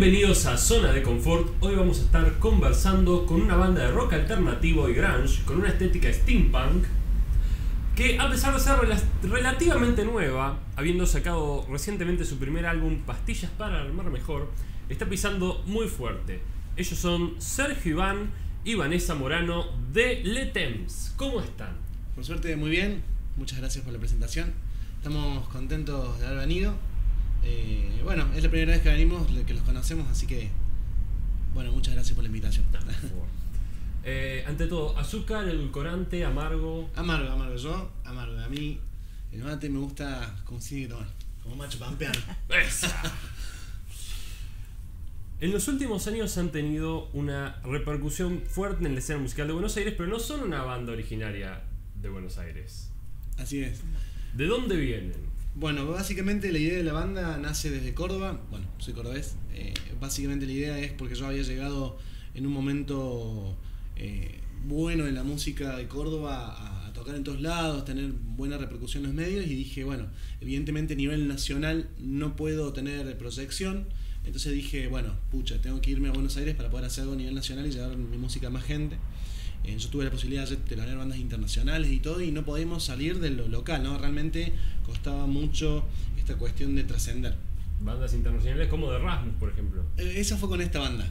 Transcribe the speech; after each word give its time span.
Bienvenidos 0.00 0.46
a 0.46 0.56
Zona 0.56 0.92
de 0.92 1.02
Confort. 1.02 1.46
Hoy 1.60 1.74
vamos 1.74 1.98
a 1.98 2.04
estar 2.04 2.38
conversando 2.38 3.26
con 3.26 3.42
una 3.42 3.54
banda 3.56 3.82
de 3.82 3.90
rock 3.90 4.14
alternativo 4.14 4.88
y 4.88 4.94
grunge 4.94 5.44
con 5.44 5.58
una 5.58 5.68
estética 5.68 6.10
steampunk 6.10 6.86
que 7.94 8.18
a 8.18 8.30
pesar 8.30 8.54
de 8.54 8.60
ser 8.60 8.76
rela- 8.76 9.02
relativamente 9.22 10.06
nueva, 10.06 10.58
habiendo 10.76 11.04
sacado 11.04 11.66
recientemente 11.68 12.24
su 12.24 12.38
primer 12.38 12.64
álbum 12.64 13.02
Pastillas 13.02 13.50
para 13.50 13.82
armar 13.82 14.06
mejor, 14.06 14.50
está 14.88 15.04
pisando 15.04 15.62
muy 15.66 15.86
fuerte. 15.86 16.40
Ellos 16.78 16.98
son 16.98 17.34
Sergio 17.38 17.92
Iván 17.92 18.30
y 18.64 18.76
Vanessa 18.76 19.14
Morano 19.14 19.66
de 19.92 20.22
Le 20.24 20.46
Temps. 20.46 21.12
¿Cómo 21.18 21.42
están? 21.42 21.76
Por 22.14 22.24
suerte, 22.24 22.56
muy 22.56 22.70
bien. 22.70 23.02
Muchas 23.36 23.58
gracias 23.58 23.84
por 23.84 23.92
la 23.92 23.98
presentación. 23.98 24.54
Estamos 24.96 25.46
contentos 25.50 26.18
de 26.20 26.26
haber 26.26 26.38
venido. 26.38 26.72
Eh, 27.42 28.00
bueno, 28.04 28.26
es 28.34 28.42
la 28.42 28.50
primera 28.50 28.72
vez 28.72 28.82
que 28.82 28.88
venimos, 28.88 29.26
que 29.46 29.54
los 29.54 29.62
conocemos, 29.62 30.08
así 30.10 30.26
que, 30.26 30.50
bueno, 31.54 31.72
muchas 31.72 31.94
gracias 31.94 32.14
por 32.14 32.24
la 32.24 32.28
invitación. 32.28 32.64
Eh, 34.02 34.44
ante 34.46 34.66
todo, 34.66 34.96
azúcar, 34.98 35.46
edulcorante, 35.46 36.24
amargo. 36.24 36.90
amargo, 36.96 37.30
amargo. 37.32 37.56
Yo, 37.56 37.90
amargo. 38.04 38.38
A 38.38 38.48
mí, 38.48 38.80
el 39.30 39.42
mate 39.42 39.68
me 39.68 39.78
gusta 39.78 40.36
como 40.44 40.58
si 40.58 40.86
tomar, 40.86 41.06
como 41.42 41.56
macho 41.56 41.78
pampeano. 41.78 42.18
En 45.40 45.52
los 45.52 45.68
últimos 45.68 46.06
años 46.06 46.36
han 46.36 46.52
tenido 46.52 47.08
una 47.14 47.62
repercusión 47.62 48.42
fuerte 48.46 48.84
en 48.84 48.92
la 48.92 48.98
escena 48.98 49.20
musical 49.20 49.46
de 49.46 49.54
Buenos 49.54 49.74
Aires, 49.78 49.94
pero 49.96 50.06
no 50.06 50.18
son 50.18 50.42
una 50.42 50.62
banda 50.64 50.92
originaria 50.92 51.62
de 51.94 52.10
Buenos 52.10 52.36
Aires. 52.36 52.90
Así 53.38 53.62
es. 53.62 53.80
¿De 54.34 54.44
dónde 54.44 54.76
vienen? 54.76 55.14
Bueno, 55.54 55.86
básicamente 55.86 56.52
la 56.52 56.58
idea 56.58 56.78
de 56.78 56.84
la 56.84 56.92
banda 56.92 57.36
nace 57.38 57.70
desde 57.70 57.92
Córdoba. 57.92 58.40
Bueno, 58.50 58.66
soy 58.78 58.94
cordobés. 58.94 59.34
Eh, 59.52 59.74
básicamente 60.00 60.46
la 60.46 60.52
idea 60.52 60.78
es 60.78 60.92
porque 60.92 61.14
yo 61.14 61.26
había 61.26 61.42
llegado 61.42 61.98
en 62.34 62.46
un 62.46 62.52
momento 62.52 63.56
eh, 63.96 64.40
bueno 64.64 65.06
en 65.06 65.14
la 65.14 65.24
música 65.24 65.76
de 65.76 65.88
Córdoba 65.88 66.86
a, 66.86 66.92
tocar 66.92 67.14
en 67.14 67.24
todos 67.24 67.40
lados, 67.40 67.84
tener 67.84 68.10
buena 68.12 68.58
repercusión 68.58 69.04
en 69.04 69.10
los 69.10 69.16
medios 69.16 69.46
y 69.46 69.54
dije, 69.54 69.84
bueno, 69.84 70.08
evidentemente 70.40 70.94
a 70.94 70.96
nivel 70.96 71.28
nacional 71.28 71.88
no 71.98 72.36
puedo 72.36 72.72
tener 72.72 73.16
proyección. 73.16 73.86
Entonces 74.24 74.52
dije, 74.52 74.86
bueno, 74.88 75.14
pucha, 75.30 75.62
tengo 75.62 75.80
que 75.80 75.90
irme 75.92 76.08
a 76.08 76.12
Buenos 76.12 76.36
Aires 76.36 76.54
para 76.54 76.68
poder 76.68 76.84
hacer 76.84 77.02
algo 77.02 77.14
a 77.14 77.16
nivel 77.16 77.34
nacional 77.34 77.66
y 77.66 77.70
llevar 77.70 77.96
mi 77.96 78.18
música 78.18 78.48
a 78.48 78.50
más 78.50 78.64
gente. 78.64 78.96
Eh, 79.64 79.76
yo 79.78 79.88
tuve 79.90 80.04
la 80.04 80.10
posibilidad 80.10 80.48
de 80.48 80.56
tener 80.56 80.96
bandas 80.96 81.18
internacionales 81.18 81.90
y 81.90 82.00
todo 82.00 82.20
y 82.22 82.30
no 82.32 82.44
podíamos 82.44 82.82
salir 82.84 83.20
de 83.20 83.30
lo 83.30 83.48
local, 83.48 83.82
¿no? 83.82 83.98
Realmente 83.98 84.52
costaba 84.86 85.26
mucho 85.26 85.84
esta 86.18 86.36
cuestión 86.36 86.74
de 86.76 86.84
trascender. 86.84 87.36
Bandas 87.80 88.12
internacionales 88.14 88.68
como 88.68 88.90
de 88.90 88.98
Rasmus, 88.98 89.34
por 89.38 89.50
ejemplo. 89.50 89.82
Eh, 89.98 90.14
Esa 90.16 90.36
fue 90.36 90.48
con 90.48 90.60
esta 90.60 90.78
banda. 90.80 91.10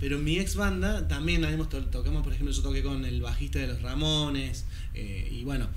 Pero 0.00 0.18
mi 0.18 0.38
ex 0.38 0.56
banda 0.56 1.06
también 1.06 1.40
la 1.40 1.50
hemos 1.52 1.68
to- 1.68 1.86
tocamos, 1.86 2.24
por 2.24 2.32
ejemplo, 2.32 2.52
yo 2.52 2.62
toqué 2.62 2.82
con 2.82 3.04
el 3.04 3.22
bajista 3.22 3.60
de 3.60 3.68
los 3.68 3.80
Ramones 3.80 4.66
eh, 4.92 5.28
y 5.32 5.44
bueno, 5.44 5.68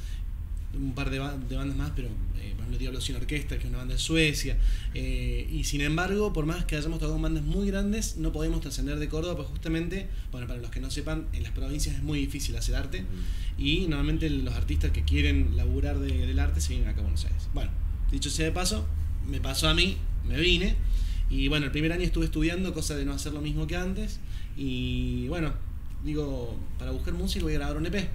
un 0.76 0.94
par 0.94 1.10
de, 1.10 1.20
ba- 1.20 1.38
de 1.38 1.56
bandas 1.56 1.78
más, 1.78 1.92
pero 1.96 2.08
eh, 2.08 2.52
por 2.52 2.60
ejemplo 2.62 2.78
Diablo 2.78 3.02
Sin 3.02 3.16
Orquesta, 3.16 3.58
que 3.58 3.64
es 3.64 3.70
una 3.70 3.80
banda 3.80 3.94
de 3.96 4.00
Suecia. 4.00 4.58
eh, 4.94 5.48
y 5.52 5.64
sin 5.64 5.82
embargo, 5.82 6.34
por 6.34 6.46
más 6.46 6.66
que 6.66 6.76
hayamos 6.76 7.00
tocado 7.00 7.18
bandas 7.20 7.44
muy 7.44 7.68
grandes, 7.68 8.18
no 8.18 8.32
podemos 8.32 8.62
trascender 8.62 9.00
de 9.00 9.08
Córdoba, 9.10 9.36
pues 9.38 9.48
justamente, 9.50 10.08
bueno, 10.32 10.46
para 10.48 10.60
los 10.60 10.70
que 10.70 10.80
no 10.80 10.92
sepan, 10.92 11.26
en 11.34 11.44
las 11.44 11.52
provincias 11.54 11.96
es 11.96 12.04
muy 12.04 12.20
difícil 12.20 12.56
hacer 12.58 12.76
arte. 12.76 13.04
Y 13.58 13.88
normalmente 13.88 14.30
los 14.30 14.54
artistas 14.54 14.92
que 14.92 15.04
quieren 15.04 15.56
laburar 15.56 15.98
de- 16.00 16.26
del 16.28 16.38
arte 16.40 16.62
se 16.62 16.70
vienen 16.70 16.90
acá 16.90 17.00
a 17.00 17.04
Buenos 17.04 17.26
Aires. 17.26 17.48
Bueno, 17.54 17.72
dicho 18.12 18.30
sea 18.30 18.46
de 18.46 18.52
paso, 18.52 18.86
me 19.28 19.40
pasó 19.40 19.68
a 19.70 19.74
mí, 19.74 19.98
me 20.28 20.40
vine. 20.40 20.76
Y 21.30 21.48
bueno, 21.48 21.66
el 21.66 21.72
primer 21.72 21.92
año 21.92 22.04
estuve 22.04 22.26
estudiando, 22.26 22.74
cosa 22.74 22.96
de 22.96 23.04
no 23.04 23.14
hacer 23.14 23.34
lo 23.34 23.42
mismo 23.42 23.66
que 23.68 23.76
antes. 23.76 24.20
Y 24.56 25.28
bueno, 25.28 25.54
digo, 26.04 26.58
para 26.78 26.92
buscar 26.92 27.14
música 27.14 27.44
voy 27.44 27.54
a 27.54 27.58
grabar 27.58 27.78
un 27.78 27.86
EP. 27.88 28.10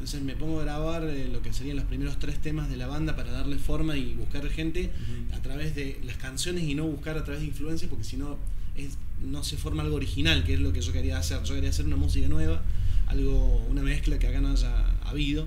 Entonces 0.00 0.22
me 0.22 0.34
pongo 0.34 0.60
a 0.60 0.64
grabar 0.64 1.04
eh, 1.04 1.28
lo 1.30 1.42
que 1.42 1.52
serían 1.52 1.76
los 1.76 1.84
primeros 1.84 2.18
tres 2.18 2.38
temas 2.40 2.70
de 2.70 2.76
la 2.78 2.86
banda 2.86 3.16
para 3.16 3.32
darle 3.32 3.58
forma 3.58 3.98
y 3.98 4.14
buscar 4.14 4.48
gente 4.48 4.90
a 5.34 5.42
través 5.42 5.74
de 5.74 6.00
las 6.04 6.16
canciones 6.16 6.64
y 6.64 6.74
no 6.74 6.86
buscar 6.86 7.18
a 7.18 7.24
través 7.24 7.42
de 7.42 7.48
influencias 7.48 7.90
porque 7.90 8.04
si 8.04 8.16
no 8.16 8.38
es- 8.76 8.96
no 9.22 9.44
se 9.44 9.58
forma 9.58 9.82
algo 9.82 9.96
original, 9.96 10.42
que 10.44 10.54
es 10.54 10.60
lo 10.60 10.72
que 10.72 10.80
yo 10.80 10.92
quería 10.92 11.18
hacer. 11.18 11.42
Yo 11.42 11.54
quería 11.54 11.68
hacer 11.68 11.84
una 11.84 11.96
música 11.96 12.26
nueva, 12.28 12.62
algo, 13.08 13.58
una 13.68 13.82
mezcla 13.82 14.18
que 14.18 14.26
acá 14.28 14.40
no 14.40 14.52
haya 14.52 14.86
habido. 15.02 15.46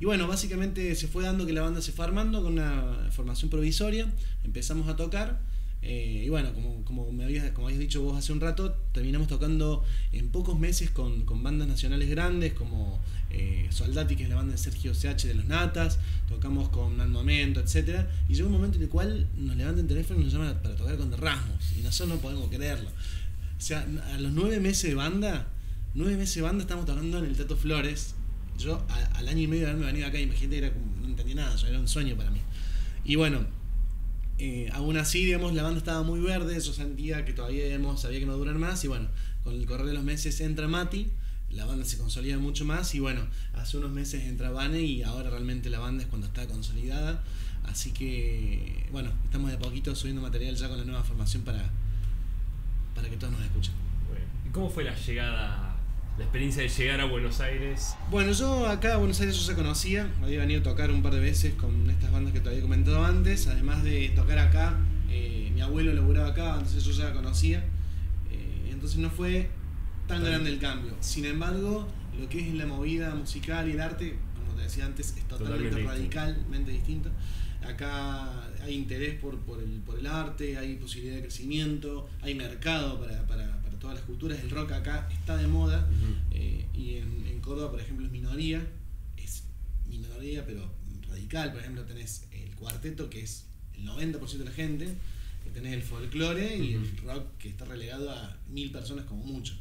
Y 0.00 0.06
bueno, 0.06 0.26
básicamente 0.26 0.94
se 0.94 1.06
fue 1.06 1.22
dando 1.22 1.44
que 1.44 1.52
la 1.52 1.60
banda 1.60 1.82
se 1.82 1.92
fue 1.92 2.06
armando 2.06 2.42
con 2.42 2.54
una 2.54 3.08
formación 3.10 3.50
provisoria, 3.50 4.10
empezamos 4.44 4.88
a 4.88 4.96
tocar. 4.96 5.40
eh, 5.82 6.22
y 6.24 6.28
bueno, 6.30 6.54
como, 6.54 6.82
como 6.86 7.12
me 7.12 7.24
habías, 7.24 7.50
como 7.52 7.66
habías 7.66 7.80
dicho 7.80 8.00
vos 8.00 8.16
hace 8.16 8.32
un 8.32 8.40
rato, 8.40 8.74
terminamos 8.94 9.28
tocando 9.28 9.84
en 10.12 10.30
pocos 10.30 10.58
meses 10.58 10.88
con, 10.90 11.26
bandas 11.42 11.68
nacionales 11.68 12.08
grandes 12.08 12.54
como 12.54 12.98
eh, 13.30 13.66
Soldati, 13.70 14.14
que 14.16 14.22
es 14.22 14.28
la 14.30 14.36
banda 14.36 14.52
de 14.52 14.58
Sergio 14.58 14.92
CH 14.94 15.26
de 15.26 15.34
los 15.34 15.44
Natas, 15.46 15.98
tocamos 16.28 16.68
con 16.70 17.00
Al 17.00 17.08
Momento, 17.08 17.60
etc. 17.60 18.06
Y 18.28 18.34
llegó 18.34 18.46
un 18.46 18.54
momento 18.54 18.76
en 18.78 18.84
el 18.84 18.88
cual 18.88 19.28
nos 19.36 19.56
levantan 19.56 19.80
el 19.84 19.88
teléfono 19.88 20.20
y 20.20 20.24
nos 20.24 20.32
llaman 20.32 20.56
para 20.62 20.76
tocar 20.76 20.96
con 20.96 21.10
The 21.10 21.16
Rasmus. 21.16 21.76
Y 21.78 21.82
nosotros 21.82 22.16
no 22.16 22.22
podemos 22.22 22.48
creerlo. 22.48 22.88
O 22.88 23.60
sea, 23.60 23.86
a 24.14 24.18
los 24.18 24.32
nueve 24.32 24.60
meses 24.60 24.90
de 24.90 24.94
banda, 24.94 25.48
nueve 25.94 26.16
meses 26.16 26.36
de 26.36 26.42
banda 26.42 26.62
estamos 26.62 26.86
tocando 26.86 27.18
en 27.18 27.24
el 27.24 27.36
Tato 27.36 27.56
Flores. 27.56 28.14
Yo 28.56 28.86
al 29.14 29.26
año 29.26 29.40
y 29.40 29.46
medio 29.48 29.64
de 29.64 29.70
haberme 29.70 29.86
venido 29.86 30.06
acá, 30.06 30.20
imagínate, 30.20 30.58
era 30.58 30.72
como- 30.72 30.86
no 31.00 31.06
entendía 31.08 31.34
nada, 31.34 31.56
ya 31.56 31.68
era 31.68 31.80
un 31.80 31.88
sueño 31.88 32.14
para 32.16 32.30
mí. 32.30 32.40
Y 33.04 33.16
bueno, 33.16 33.44
eh, 34.38 34.68
aún 34.72 34.96
así, 34.96 35.24
digamos, 35.24 35.54
la 35.54 35.62
banda 35.62 35.78
estaba 35.78 36.02
muy 36.02 36.20
verde, 36.20 36.58
yo 36.60 36.72
sentía 36.72 37.24
que 37.24 37.32
todavía 37.32 37.64
había 37.64 38.20
que 38.20 38.26
madurar 38.26 38.56
más 38.56 38.84
y 38.84 38.88
bueno, 38.88 39.08
con 39.44 39.54
el 39.54 39.66
correr 39.66 39.86
de 39.86 39.94
los 39.94 40.02
meses 40.02 40.40
entra 40.40 40.66
Mati, 40.66 41.10
la 41.50 41.64
banda 41.66 41.84
se 41.84 41.98
consolida 41.98 42.38
mucho 42.38 42.64
más 42.64 42.94
y 42.94 43.00
bueno, 43.00 43.26
hace 43.54 43.76
unos 43.76 43.92
meses 43.92 44.24
entra 44.24 44.50
Vane 44.50 44.82
y 44.82 45.02
ahora 45.02 45.30
realmente 45.30 45.70
la 45.70 45.78
banda 45.78 46.02
es 46.02 46.08
cuando 46.08 46.26
está 46.26 46.46
consolidada, 46.46 47.22
así 47.64 47.92
que 47.92 48.86
bueno, 48.90 49.12
estamos 49.24 49.50
de 49.52 49.58
poquito 49.58 49.94
subiendo 49.94 50.20
material 50.20 50.56
ya 50.56 50.68
con 50.68 50.78
la 50.78 50.84
nueva 50.84 51.04
formación 51.04 51.44
para, 51.44 51.70
para 52.94 53.08
que 53.08 53.16
todos 53.16 53.32
nos 53.32 53.42
escuchen. 53.42 53.74
Bueno, 54.08 54.24
¿Y 54.48 54.50
cómo 54.50 54.68
fue 54.68 54.82
la 54.82 54.96
llegada, 54.96 55.73
la 56.16 56.24
experiencia 56.24 56.62
de 56.62 56.68
llegar 56.68 57.00
a 57.00 57.06
Buenos 57.06 57.40
Aires? 57.40 57.96
Bueno, 58.10 58.32
yo 58.32 58.66
acá 58.66 58.94
a 58.94 58.96
Buenos 58.98 59.20
Aires 59.20 59.36
yo 59.36 59.46
ya 59.46 59.56
conocía, 59.56 60.08
había 60.22 60.40
venido 60.40 60.60
a 60.60 60.62
tocar 60.62 60.90
un 60.90 61.02
par 61.02 61.14
de 61.14 61.20
veces 61.20 61.54
con 61.54 61.90
estas 61.90 62.12
bandas 62.12 62.32
que 62.32 62.40
te 62.40 62.48
había 62.48 62.62
comentado 62.62 63.04
antes, 63.04 63.46
además 63.48 63.82
de 63.82 64.10
tocar 64.10 64.38
acá, 64.38 64.78
eh, 65.10 65.50
mi 65.52 65.60
abuelo 65.60 65.92
laburaba 65.92 66.28
acá, 66.28 66.54
entonces 66.54 66.84
yo 66.84 66.92
ya 66.92 67.12
conocía, 67.12 67.64
eh, 68.30 68.70
entonces 68.70 68.98
no 68.98 69.10
fue 69.10 69.50
tan 70.06 70.22
grande 70.22 70.50
el 70.50 70.58
cambio. 70.58 70.94
Sin 71.00 71.24
embargo, 71.24 71.88
lo 72.18 72.28
que 72.28 72.48
es 72.48 72.54
la 72.54 72.66
movida 72.66 73.14
musical 73.14 73.68
y 73.68 73.72
el 73.72 73.80
arte, 73.80 74.16
como 74.36 74.54
te 74.56 74.62
decía 74.62 74.86
antes, 74.86 75.14
es 75.16 75.24
totalmente, 75.24 75.70
Totalmente 75.70 75.88
radicalmente 75.88 76.70
distinto. 76.70 77.10
Acá 77.66 78.46
hay 78.62 78.74
interés 78.74 79.18
por, 79.18 79.38
por, 79.38 79.58
el, 79.60 79.80
por 79.80 79.98
el 79.98 80.06
arte, 80.06 80.58
hay 80.58 80.76
posibilidad 80.76 81.16
de 81.16 81.22
crecimiento, 81.22 82.06
hay 82.20 82.34
mercado 82.34 83.00
para 83.00 83.63
todas 83.84 83.96
las 83.98 84.04
culturas. 84.06 84.40
El 84.40 84.48
rock 84.50 84.72
acá 84.72 85.06
está 85.12 85.36
de 85.36 85.46
moda. 85.46 85.86
Eh, 86.30 86.64
y 86.74 86.94
en, 86.96 87.26
en 87.26 87.40
Córdoba, 87.40 87.70
por 87.70 87.80
ejemplo, 87.80 88.06
es 88.06 88.12
minoría, 88.12 88.66
es 89.18 89.44
minoría, 89.86 90.44
pero 90.46 90.70
radical. 91.08 91.52
Por 91.52 91.60
ejemplo, 91.60 91.82
tenés 91.84 92.24
el 92.32 92.54
cuarteto, 92.56 93.10
que 93.10 93.20
es 93.22 93.44
el 93.74 93.86
90% 93.86 94.38
de 94.38 94.44
la 94.46 94.50
gente, 94.52 94.88
que 95.44 95.50
tenés 95.50 95.74
el 95.74 95.82
folclore 95.82 96.56
y 96.56 96.72
el 96.74 96.96
rock, 97.04 97.26
que 97.38 97.50
está 97.50 97.66
relegado 97.66 98.10
a 98.10 98.36
mil 98.48 98.70
personas 98.72 99.04
como 99.04 99.22
mucho. 99.24 99.54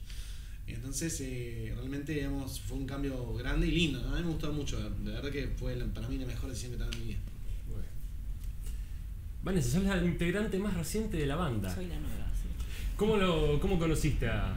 Entonces, 0.68 1.20
eh, 1.20 1.74
realmente, 1.76 2.14
digamos, 2.14 2.62
fue 2.62 2.78
un 2.78 2.86
cambio 2.88 3.34
grande 3.34 3.68
y 3.68 3.72
lindo. 3.72 4.02
¿no? 4.02 4.14
A 4.16 4.20
mí 4.20 4.22
me 4.26 4.30
gustó 4.32 4.54
mucho. 4.54 4.80
De 4.90 5.12
verdad 5.12 5.30
que 5.32 5.48
fue 5.58 5.76
la- 5.76 5.86
para 5.88 6.08
mí 6.08 6.18
la 6.18 6.26
mejor 6.26 6.50
decisión 6.50 6.72
que 6.72 6.78
tomé 6.78 6.94
en 6.96 7.00
mi 7.02 7.08
vida. 7.10 7.20
Bueno. 7.70 7.86
Vanessa, 9.44 9.70
sos 9.72 9.84
la 9.84 10.02
integrante 10.06 10.58
más 10.60 10.74
reciente 10.74 11.18
de 11.18 11.26
la 11.26 11.36
banda. 11.36 11.76
Soy 11.76 11.88
la 11.88 12.00
nueva. 12.00 12.23
¿Cómo, 12.98 13.18
lo, 13.18 13.60
cómo 13.60 13.80
conociste 13.80 14.28
a, 14.28 14.54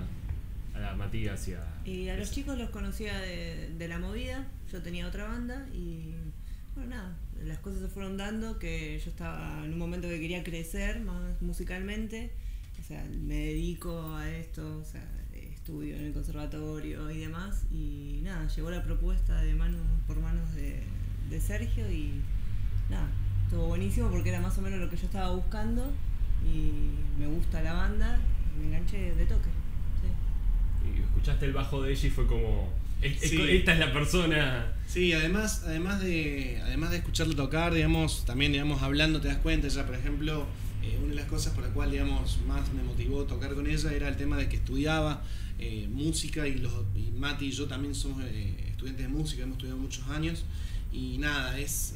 a 0.74 0.78
la 0.78 0.94
Matías 0.94 1.48
y 1.48 1.54
a... 1.54 1.80
Y 1.84 2.08
a 2.08 2.16
los 2.16 2.30
chicos 2.30 2.58
los 2.58 2.70
conocía 2.70 3.18
de, 3.18 3.74
de 3.76 3.88
la 3.88 3.98
movida, 3.98 4.46
yo 4.70 4.82
tenía 4.82 5.06
otra 5.06 5.24
banda 5.24 5.66
y 5.72 6.14
bueno, 6.74 6.90
nada, 6.90 7.16
las 7.44 7.58
cosas 7.58 7.80
se 7.80 7.88
fueron 7.88 8.16
dando, 8.16 8.58
que 8.58 9.00
yo 9.02 9.10
estaba 9.10 9.64
en 9.64 9.72
un 9.72 9.78
momento 9.78 10.08
que 10.08 10.20
quería 10.20 10.44
crecer 10.44 11.00
más 11.00 11.40
musicalmente, 11.40 12.30
o 12.78 12.84
sea, 12.84 13.02
me 13.04 13.36
dedico 13.36 14.14
a 14.14 14.28
esto, 14.30 14.78
o 14.78 14.84
sea, 14.84 15.02
estudio 15.32 15.96
en 15.96 16.04
el 16.04 16.12
conservatorio 16.12 17.10
y 17.10 17.18
demás, 17.18 17.64
y 17.72 18.20
nada, 18.22 18.46
llegó 18.48 18.70
la 18.70 18.82
propuesta 18.82 19.40
de 19.42 19.54
mano 19.54 19.78
por 20.06 20.20
manos 20.20 20.54
de, 20.54 20.82
de 21.30 21.40
Sergio 21.40 21.90
y 21.90 22.20
nada, 22.90 23.08
estuvo 23.44 23.66
buenísimo 23.66 24.10
porque 24.10 24.28
era 24.28 24.40
más 24.40 24.58
o 24.58 24.62
menos 24.62 24.78
lo 24.78 24.90
que 24.90 24.96
yo 24.96 25.06
estaba 25.06 25.30
buscando 25.34 25.90
y 26.44 27.20
me 27.20 27.26
gusta 27.26 27.62
la 27.62 27.72
banda, 27.72 28.18
y 28.56 28.60
me 28.60 28.66
enganché 28.68 29.14
de 29.14 29.24
toque. 29.26 29.50
sí. 30.02 30.88
y 30.98 31.02
escuchaste 31.02 31.46
el 31.46 31.52
bajo 31.52 31.82
de 31.82 31.92
ella 31.92 32.06
y 32.06 32.10
fue 32.10 32.26
como... 32.26 32.72
"Es- 33.02 33.22
es- 33.22 33.30
Sí. 33.30 33.40
Esta 33.42 33.72
es 33.74 33.78
la 33.78 33.92
persona... 33.92 34.72
Sí, 34.86 35.12
además, 35.12 35.64
además 35.66 36.00
de, 36.00 36.60
además 36.64 36.90
de 36.90 36.98
escucharlo 36.98 37.34
tocar, 37.34 37.74
digamos, 37.74 38.24
también 38.24 38.52
digamos 38.52 38.82
hablando 38.82 39.20
te 39.20 39.28
das 39.28 39.38
cuenta, 39.38 39.66
ya 39.68 39.84
por 39.84 39.96
ejemplo, 39.96 40.46
eh, 40.82 40.96
una 41.00 41.08
de 41.10 41.14
las 41.16 41.26
cosas 41.26 41.52
por 41.54 41.64
la 41.64 41.70
cual, 41.70 41.90
digamos, 41.90 42.38
más 42.46 42.72
me 42.72 42.82
motivó 42.84 43.24
tocar 43.24 43.54
con 43.54 43.66
ella 43.66 43.92
era 43.92 44.08
el 44.08 44.16
tema 44.16 44.36
de 44.36 44.48
que 44.48 44.56
estudiaba 44.56 45.22
eh, 45.58 45.88
música 45.90 46.46
y, 46.46 46.54
los, 46.58 46.72
y 46.94 47.10
Mati 47.10 47.46
y 47.46 47.50
yo 47.50 47.66
también 47.66 47.94
somos 47.96 48.22
eh, 48.24 48.68
estudiantes 48.70 49.06
de 49.06 49.12
música, 49.12 49.42
hemos 49.42 49.56
estudiado 49.56 49.78
muchos 49.80 50.06
años 50.08 50.44
y 50.92 51.18
nada, 51.18 51.58
es 51.58 51.94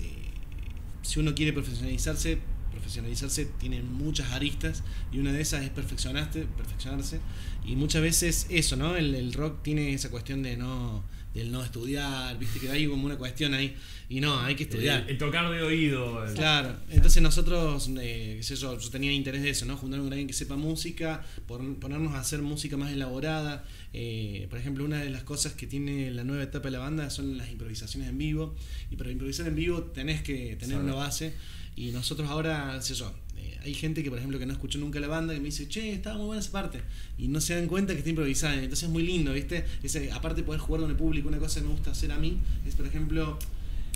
si 1.03 1.21
uno 1.21 1.35
quiere 1.35 1.53
profesionalizarse, 1.53 2.39
profesionalizarse 2.71 3.47
tiene 3.59 3.83
muchas 3.83 4.33
aristas 4.33 4.83
y 5.13 5.19
una 5.19 5.33
de 5.33 5.41
esas 5.41 5.65
es 5.65 5.71
perfeccionarse, 5.71 6.47
perfeccionarse 6.57 7.21
y 7.65 7.77
muchas 7.77 8.03
veces 8.03 8.47
eso, 8.51 8.77
¿no? 8.77 8.97
El, 8.97 9.15
el 9.15 9.33
rock 9.33 9.63
tiene 9.63 9.93
esa 9.93 10.11
cuestión 10.11 10.43
de 10.43 10.57
no 10.57 11.05
del 11.35 11.53
no 11.53 11.63
estudiar, 11.63 12.37
viste 12.39 12.59
que 12.59 12.71
hay 12.71 12.89
como 12.89 13.07
una 13.07 13.17
cuestión 13.17 13.55
ahí 13.55 13.77
y 14.09 14.21
no, 14.21 14.41
hay 14.41 14.57
que 14.57 14.65
estudiar. 14.65 15.09
El, 15.09 15.17
tocar 15.17 15.49
de 15.49 15.63
oído. 15.63 16.25
Claro, 16.35 16.75
entonces 16.91 17.23
nosotros, 17.23 17.89
eh, 18.01 18.35
qué 18.39 18.43
sé 18.43 18.57
yo, 18.57 18.77
yo 18.77 18.91
tenía 18.91 19.13
interés 19.13 19.43
de 19.43 19.51
eso, 19.51 19.67
¿no? 19.67 19.77
Juntarme 19.77 20.05
con 20.05 20.13
alguien 20.13 20.27
que 20.27 20.35
sepa 20.35 20.57
música, 20.57 21.25
ponernos 21.47 22.15
a 22.15 22.21
hacer 22.21 22.43
música 22.43 22.77
más 22.77 22.93
elaborada. 22.93 23.65
Eh, 23.93 24.49
por 24.51 24.59
ejemplo, 24.59 24.85
una 24.85 24.99
de 24.99 25.11
las 25.11 25.23
cosas 25.23 25.53
que 25.53 25.69
tiene 25.69 26.11
la 26.11 26.25
nueva 26.25 26.43
etapa 26.43 26.65
de 26.65 26.73
la 26.73 26.81
banda 26.81 27.09
son 27.11 27.39
las 27.39 27.49
improvisaciones 27.51 28.09
en 28.09 28.19
vivo. 28.19 28.57
Y 28.91 28.97
para 28.97 29.13
improvisar 29.13 29.47
en 29.47 29.55
vivo 29.55 29.85
tenés 29.85 30.23
que 30.23 30.57
tener 30.57 30.79
una 30.79 30.95
base. 30.95 31.35
Y 31.81 31.93
nosotros 31.93 32.29
ahora, 32.29 32.79
sé 32.82 32.94
yo, 32.94 33.11
eh, 33.38 33.59
hay 33.62 33.73
gente 33.73 34.03
que, 34.03 34.11
por 34.11 34.19
ejemplo, 34.19 34.38
que 34.38 34.44
no 34.44 34.53
escuchó 34.53 34.79
nunca 34.79 35.00
la 35.00 35.09
banda 35.09 35.35
y 35.35 35.38
me 35.38 35.47
dice, 35.47 35.67
che, 35.67 35.94
estaba 35.94 36.19
muy 36.19 36.27
buena 36.27 36.41
esa 36.41 36.53
parte. 36.53 36.82
Y 37.17 37.29
no 37.29 37.41
se 37.41 37.55
dan 37.55 37.69
cuenta 37.69 37.94
que 37.94 38.00
está 38.00 38.11
improvisada. 38.11 38.53
Entonces 38.53 38.82
es 38.82 38.91
muy 38.91 39.03
lindo, 39.03 39.32
¿viste? 39.32 39.65
Ese, 39.82 40.12
aparte 40.12 40.43
de 40.43 40.47
poder 40.47 40.61
jugar 40.61 40.82
con 40.82 40.91
el 40.91 40.97
público, 40.97 41.29
una 41.29 41.38
cosa 41.38 41.61
que 41.61 41.67
me 41.67 41.73
gusta 41.73 41.93
hacer 41.93 42.12
a 42.12 42.19
mí 42.19 42.37
es, 42.67 42.75
por 42.75 42.85
ejemplo, 42.85 43.38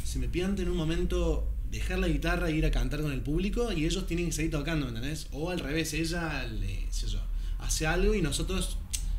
se 0.02 0.18
me 0.18 0.28
piante 0.28 0.62
en 0.62 0.70
un 0.70 0.78
momento 0.78 1.46
dejar 1.70 1.98
la 1.98 2.08
guitarra 2.08 2.48
e 2.48 2.56
ir 2.56 2.64
a 2.64 2.70
cantar 2.70 3.02
con 3.02 3.12
el 3.12 3.20
público 3.20 3.70
y 3.70 3.84
ellos 3.84 4.06
tienen 4.06 4.26
que 4.26 4.32
seguir 4.32 4.52
tocando, 4.52 4.88
¿entendés? 4.88 5.26
O 5.32 5.50
al 5.50 5.58
revés, 5.60 5.92
ella 5.92 6.46
le, 6.46 6.86
sé 6.90 7.06
yo, 7.08 7.20
hace 7.58 7.86
algo 7.86 8.14
y 8.14 8.22
nosotros 8.22 8.78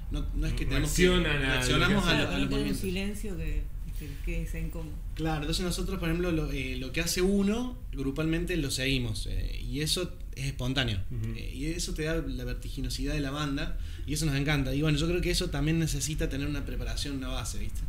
no, 0.09 0.25
no 0.33 0.47
es 0.47 0.53
que 0.53 0.65
tenemos 0.65 0.91
que 0.91 1.07
reaccionamos 1.07 2.03
a, 2.03 2.33
a, 2.33 2.39
los 2.39 2.50
movimientos. 2.50 2.81
silencio 2.81 3.38
que, 3.38 3.61
que, 4.00 4.09
que 4.25 4.59
incómodo. 4.59 4.94
Claro, 5.15 5.42
entonces 5.42 5.65
nosotros, 5.65 6.00
por 6.00 6.09
ejemplo, 6.09 6.31
lo, 6.31 6.51
eh, 6.51 6.75
lo 6.77 6.92
que 6.92 7.01
hace 7.01 7.21
uno, 7.21 7.77
grupalmente 7.94 8.57
lo 8.57 8.71
seguimos 8.71 9.27
eh, 9.27 9.62
y 9.62 9.81
eso 9.81 10.12
es 10.36 10.45
espontáneo. 10.45 11.00
Eh, 11.36 11.53
y 11.56 11.65
eso 11.68 11.94
te 11.94 12.03
da 12.03 12.15
la 12.15 12.44
vertiginosidad 12.44 13.13
de 13.13 13.21
la 13.21 13.31
banda 13.31 13.77
y 14.06 14.13
eso 14.13 14.25
nos 14.25 14.36
encanta. 14.36 14.74
Y 14.75 14.81
bueno, 14.81 14.97
yo 14.97 15.07
creo 15.07 15.21
que 15.21 15.31
eso 15.31 15.50
también 15.50 15.80
necesita 15.80 16.30
tener 16.30 16.47
una 16.47 16.65
preparación, 16.65 17.18
una 17.18 17.30
base, 17.30 17.59
¿viste? 17.59 17.81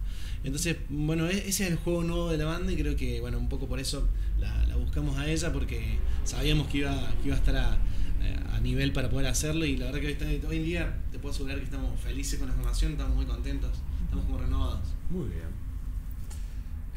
Entonces, 0.44 0.76
bueno, 0.88 1.26
e-, 1.26 1.48
ese 1.48 1.64
es 1.64 1.70
el 1.72 1.76
juego 1.76 2.04
nuevo 2.04 2.30
de 2.30 2.38
la 2.38 2.44
banda 2.44 2.72
y 2.72 2.76
creo 2.76 2.96
que, 2.96 3.20
bueno, 3.20 3.38
un 3.38 3.48
poco 3.48 3.66
por 3.66 3.80
eso 3.80 4.08
la, 4.38 4.76
buscamos 4.76 5.18
a 5.18 5.28
ella 5.28 5.52
porque 5.52 5.98
sabíamos 6.24 6.68
que 6.68 6.78
iba, 6.78 7.12
que 7.22 7.28
iba 7.28 7.34
a 7.34 7.38
estar 7.38 7.56
a, 7.56 7.78
nivel 8.62 8.92
para 8.92 9.08
poder 9.08 9.28
hacerlo 9.28 9.64
y 9.64 9.76
la 9.76 9.92
verdad 9.92 10.00
que 10.00 10.40
hoy, 10.48 10.56
en 10.56 10.64
día 10.64 10.96
te 11.12 11.20
puedo 11.20 11.32
asegurar 11.32 11.58
que 11.58 11.64
estamos 11.64 12.00
felices 12.00 12.36
con 12.36 12.48
la 12.48 12.54
formación, 12.54 12.92
estamos 12.92 13.14
muy 13.14 13.26
contentos, 13.26 13.70
estamos 14.02 14.24
como 14.24 14.38
renovados. 14.38 14.80
Muy 15.08 15.28
bien. 15.28 15.65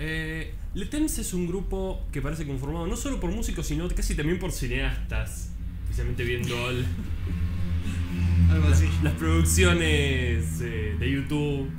Eh, 0.01 0.53
Letens 0.75 1.19
es 1.19 1.33
un 1.33 1.45
grupo 1.45 2.07
que 2.13 2.21
parece 2.21 2.47
conformado 2.47 2.87
no 2.87 2.95
solo 2.95 3.19
por 3.19 3.31
músicos, 3.31 3.67
sino 3.67 3.85
casi 3.89 4.15
también 4.15 4.39
por 4.39 4.53
cineastas, 4.53 5.51
especialmente 5.83 6.23
viendo 6.23 6.55
las 9.03 9.13
producciones 9.15 10.61
eh, 10.61 10.95
de 10.97 11.11
YouTube. 11.11 11.69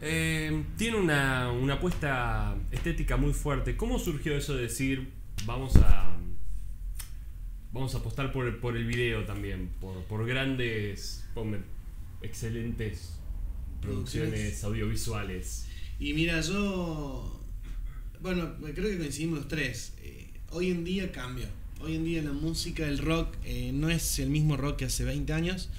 Eh, 0.00 0.64
tiene 0.76 0.98
una, 0.98 1.50
apuesta 1.72 2.56
estética 2.70 3.16
muy 3.16 3.32
fuerte. 3.32 3.76
¿Cómo 3.76 3.98
surgió 3.98 4.36
eso 4.36 4.54
de 4.54 4.62
decir 4.62 5.10
vamos 5.44 5.74
a 5.76 6.16
vamos 7.72 7.92
a 7.96 7.98
apostar 7.98 8.30
por 8.32 8.46
el, 8.46 8.54
por 8.56 8.76
el 8.76 8.86
video 8.86 9.24
también, 9.24 9.70
por, 9.80 10.24
grandes, 10.24 11.26
excelentes 12.22 13.18
producciones. 13.80 14.62
audiovisuales? 14.62 15.66
Y 16.04 16.12
mira, 16.12 16.38
yo, 16.42 17.40
bueno, 18.20 18.56
creo 18.74 18.90
que 18.90 18.98
coincidimos 18.98 19.38
los 19.38 19.48
tres. 19.48 19.94
Eh, 20.02 20.26
hoy 20.50 20.70
en 20.70 20.84
día 20.84 21.10
cambia. 21.10 21.48
Hoy 21.80 21.94
en 21.94 22.04
día 22.04 22.20
la 22.20 22.34
música, 22.34 22.86
el 22.86 22.98
rock, 22.98 23.34
eh, 23.42 23.70
no 23.72 23.88
es 23.88 24.18
el 24.18 24.28
mismo 24.28 24.58
rock 24.58 24.76
que 24.80 24.84
hace 24.84 25.04
20 25.04 25.32
años. 25.32 25.70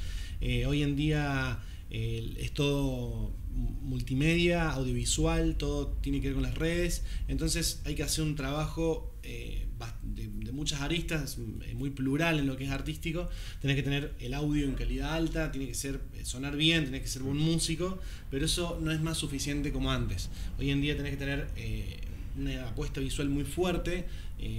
hoy 0.42 0.82
en 0.82 0.96
día 0.96 1.60
es 1.92 2.52
todo 2.56 3.36
multimedia, 3.84 4.72
audiovisual, 4.72 5.58
todo 5.58 5.90
tiene 6.02 6.22
que 6.22 6.30
ver 6.30 6.34
con 6.34 6.44
las 6.44 6.56
redes. 6.56 7.04
Entonces 7.28 7.84
hay 7.86 7.94
que 7.94 8.02
hacer 8.02 8.24
un 8.24 8.36
trabajo 8.36 9.14
eh, 9.22 9.65
de, 10.04 10.52
muchas 10.52 10.82
aristas, 10.82 11.38
eh, 11.38 11.74
muy 11.76 11.90
plural 11.90 12.40
en 12.40 12.48
lo 12.48 12.58
que 12.58 12.66
es 12.66 12.72
artístico. 12.72 13.30
Tenés 13.62 13.76
que 13.76 13.84
tener 13.84 14.14
el 14.20 14.34
audio 14.34 14.66
en 14.66 14.74
calidad 14.74 15.14
alta, 15.14 15.52
tiene 15.52 15.68
que 15.68 15.74
ser 15.74 16.00
eh, 16.14 16.24
sonar 16.24 16.56
bien, 16.56 16.86
tenés 16.86 17.02
que 17.02 17.08
ser 17.08 17.24
buen 17.24 17.38
músico, 17.38 18.00
pero 18.32 18.46
eso 18.46 18.80
no 18.82 18.92
es 18.92 19.02
más 19.02 19.18
suficiente 19.18 19.72
como 19.72 19.92
antes. 19.92 20.30
Hoy 20.58 20.72
en 20.72 20.82
día 20.82 20.96
tenés 20.96 21.12
que 21.12 21.18
tener 21.18 21.48
una 22.38 22.70
apuesta 22.70 23.00
visual 23.00 23.30
muy 23.30 23.44
fuerte, 23.44 24.06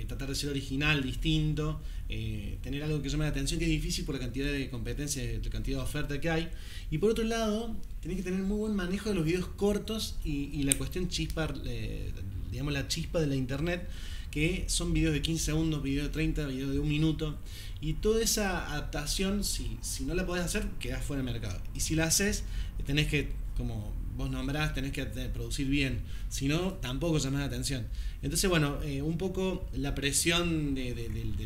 tratar 0.06 0.28
de 0.28 0.34
ser 0.34 0.50
original, 0.50 1.02
distinto. 1.02 1.80
Eh, 2.08 2.58
tener 2.62 2.84
algo 2.84 3.02
que 3.02 3.08
llame 3.08 3.24
la 3.24 3.30
atención, 3.30 3.58
que 3.58 3.64
es 3.64 3.70
difícil 3.70 4.04
por 4.04 4.14
la 4.14 4.20
cantidad 4.20 4.52
de 4.52 4.70
competencias, 4.70 5.44
la 5.44 5.50
cantidad 5.50 5.78
de 5.78 5.82
oferta 5.82 6.20
que 6.20 6.30
hay. 6.30 6.48
Y 6.90 6.98
por 6.98 7.10
otro 7.10 7.24
lado, 7.24 7.76
tenés 8.00 8.18
que 8.18 8.22
tener 8.22 8.40
muy 8.42 8.58
buen 8.58 8.76
manejo 8.76 9.08
de 9.08 9.16
los 9.16 9.24
videos 9.24 9.46
cortos 9.48 10.16
y, 10.24 10.62
la 10.62 10.74
cuestión 10.74 11.08
chispa, 11.08 11.52
eh, 11.64 12.12
digamos 12.50 12.72
la 12.72 12.86
chispa 12.86 13.20
de 13.20 13.26
la 13.26 13.34
internet, 13.34 13.88
que 14.36 14.64
son 14.66 14.92
videos 14.92 15.14
de 15.14 15.22
15 15.22 15.46
segundos, 15.46 15.82
videos 15.82 16.08
de 16.08 16.12
30, 16.12 16.46
videos 16.48 16.70
de 16.70 16.78
un 16.78 16.90
minuto. 16.90 17.38
Y 17.80 17.94
toda 17.94 18.22
esa 18.22 18.70
adaptación, 18.70 19.42
si, 19.44 19.78
si 19.80 20.04
no 20.04 20.14
la 20.14 20.26
podés 20.26 20.44
hacer, 20.44 20.66
quedás 20.78 21.02
fuera 21.02 21.22
del 21.22 21.32
mercado. 21.32 21.58
Y 21.74 21.80
si 21.80 21.94
la 21.94 22.04
haces, 22.04 22.44
tenés 22.84 23.06
que, 23.06 23.30
como 23.56 23.94
vos 24.14 24.28
nombrás, 24.28 24.74
tenés 24.74 24.92
que 24.92 25.06
producir 25.06 25.68
bien. 25.68 26.00
Si 26.28 26.48
no, 26.48 26.74
tampoco 26.74 27.16
llamás 27.16 27.40
la 27.40 27.46
atención. 27.46 27.86
Entonces, 28.20 28.50
bueno, 28.50 28.76
eh, 28.82 29.00
un 29.00 29.16
poco 29.16 29.66
la 29.72 29.94
presión 29.94 30.74
de, 30.74 30.92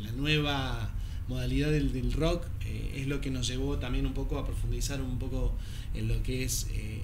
la 0.02 0.10
nueva 0.10 0.92
modalidad 1.28 1.70
del, 1.70 2.12
rock 2.12 2.44
eh, 2.66 2.94
es 2.96 3.06
lo 3.06 3.20
que 3.20 3.30
nos 3.30 3.46
llevó 3.46 3.78
también 3.78 4.04
un 4.04 4.14
poco 4.14 4.36
a 4.36 4.44
profundizar 4.44 5.00
un 5.00 5.20
poco 5.20 5.56
en 5.94 6.08
lo 6.08 6.20
que 6.24 6.42
es 6.42 6.66
eh, 6.72 7.00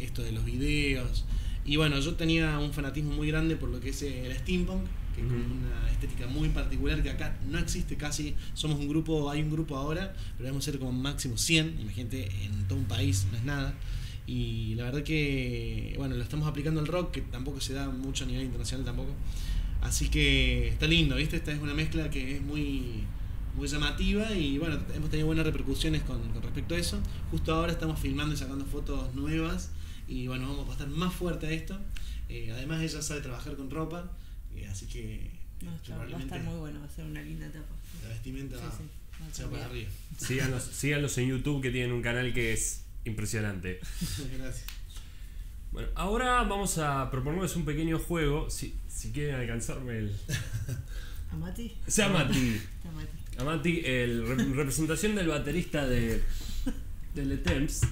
esto 0.00 0.22
de 0.22 0.32
los 0.32 0.46
videos. 0.46 1.26
Y 1.66 1.76
bueno, 1.76 2.00
yo 2.00 2.14
tenía 2.14 2.58
un 2.58 2.72
fanatismo 2.72 3.12
muy 3.12 3.28
grande 3.28 3.56
por 3.56 3.68
lo 3.68 3.78
que 3.78 3.90
es 3.90 4.00
el 4.00 4.34
steampunk, 4.34 4.86
que 5.20 5.36
es 5.36 5.46
una 5.46 5.90
estética 5.90 6.26
muy 6.26 6.48
particular 6.48 7.02
que 7.02 7.10
acá 7.10 7.38
no 7.48 7.58
existe 7.58 7.96
casi. 7.96 8.34
Somos 8.54 8.78
un 8.78 8.88
grupo, 8.88 9.30
hay 9.30 9.42
un 9.42 9.50
grupo 9.50 9.76
ahora, 9.76 10.12
pero 10.36 10.44
debemos 10.44 10.64
ser 10.64 10.78
como 10.78 10.92
máximo 10.92 11.36
100. 11.36 11.80
Imagínate, 11.80 12.28
en 12.44 12.66
todo 12.68 12.78
un 12.78 12.86
país 12.86 13.26
no 13.30 13.38
es 13.38 13.44
nada. 13.44 13.74
Y 14.26 14.74
la 14.74 14.84
verdad 14.84 15.02
que, 15.02 15.94
bueno, 15.96 16.14
lo 16.14 16.22
estamos 16.22 16.46
aplicando 16.46 16.80
al 16.80 16.86
rock, 16.86 17.12
que 17.12 17.20
tampoco 17.22 17.60
se 17.60 17.72
da 17.72 17.88
mucho 17.88 18.24
a 18.24 18.26
nivel 18.26 18.44
internacional 18.44 18.84
tampoco. 18.84 19.10
Así 19.80 20.08
que 20.08 20.68
está 20.68 20.86
lindo, 20.86 21.16
¿viste? 21.16 21.36
Esta 21.36 21.52
es 21.52 21.60
una 21.60 21.72
mezcla 21.72 22.10
que 22.10 22.36
es 22.36 22.42
muy, 22.42 23.04
muy 23.56 23.68
llamativa 23.68 24.32
y 24.32 24.58
bueno, 24.58 24.78
hemos 24.94 25.10
tenido 25.10 25.26
buenas 25.26 25.46
repercusiones 25.46 26.02
con, 26.02 26.20
respecto 26.42 26.74
a 26.74 26.78
eso. 26.78 26.98
Justo 27.30 27.54
ahora 27.54 27.72
estamos 27.72 27.98
filmando 27.98 28.34
y 28.34 28.38
sacando 28.38 28.64
fotos 28.64 29.14
nuevas 29.14 29.70
y 30.06 30.26
bueno, 30.26 30.48
vamos 30.48 30.66
a 30.66 30.68
pasar 30.72 30.88
más 30.88 31.14
fuerte 31.14 31.46
a 31.46 31.50
esto. 31.50 31.78
Eh, 32.28 32.50
además 32.52 32.82
ella 32.82 33.00
sabe 33.00 33.20
trabajar 33.20 33.56
con 33.56 33.70
ropa, 33.70 34.10
eh, 34.64 34.68
así 34.70 34.86
que... 34.86 35.30
No, 35.62 35.72
va 35.96 36.04
a 36.04 36.20
estar 36.20 36.42
muy 36.42 36.56
bueno, 36.56 36.80
va 36.80 36.86
a 36.86 36.90
ser 36.90 37.04
una 37.04 37.20
linda 37.22 37.46
etapa. 37.46 37.74
La 38.02 38.10
vestimenta 38.10 38.56
se 39.32 39.44
va 39.44 39.50
para 39.50 39.64
arriba. 39.66 39.90
Síganos, 40.18 40.62
síganos 40.62 41.18
en 41.18 41.28
YouTube 41.28 41.62
que 41.62 41.70
tienen 41.70 41.92
un 41.92 42.02
canal 42.02 42.32
que 42.32 42.52
es 42.52 42.84
Impresionante. 43.08 43.80
Gracias. 44.38 44.64
Bueno, 45.72 45.88
ahora 45.94 46.42
vamos 46.42 46.78
a 46.78 47.10
proponerles 47.10 47.56
un 47.56 47.64
pequeño 47.64 47.98
juego. 47.98 48.50
Si, 48.50 48.74
si 48.88 49.12
quieren 49.12 49.36
alcanzarme 49.36 49.98
el. 49.98 50.16
¿A 51.32 51.36
Mati? 51.36 51.74
Sea 51.86 52.08
Mati. 52.08 52.60
A 53.38 53.44
Mati, 53.44 53.82
el 53.84 54.26
representación 54.54 55.14
del 55.14 55.28
baterista 55.28 55.86
de. 55.86 56.22
de 57.14 57.24
Le 57.24 57.38
Temps. 57.38 57.82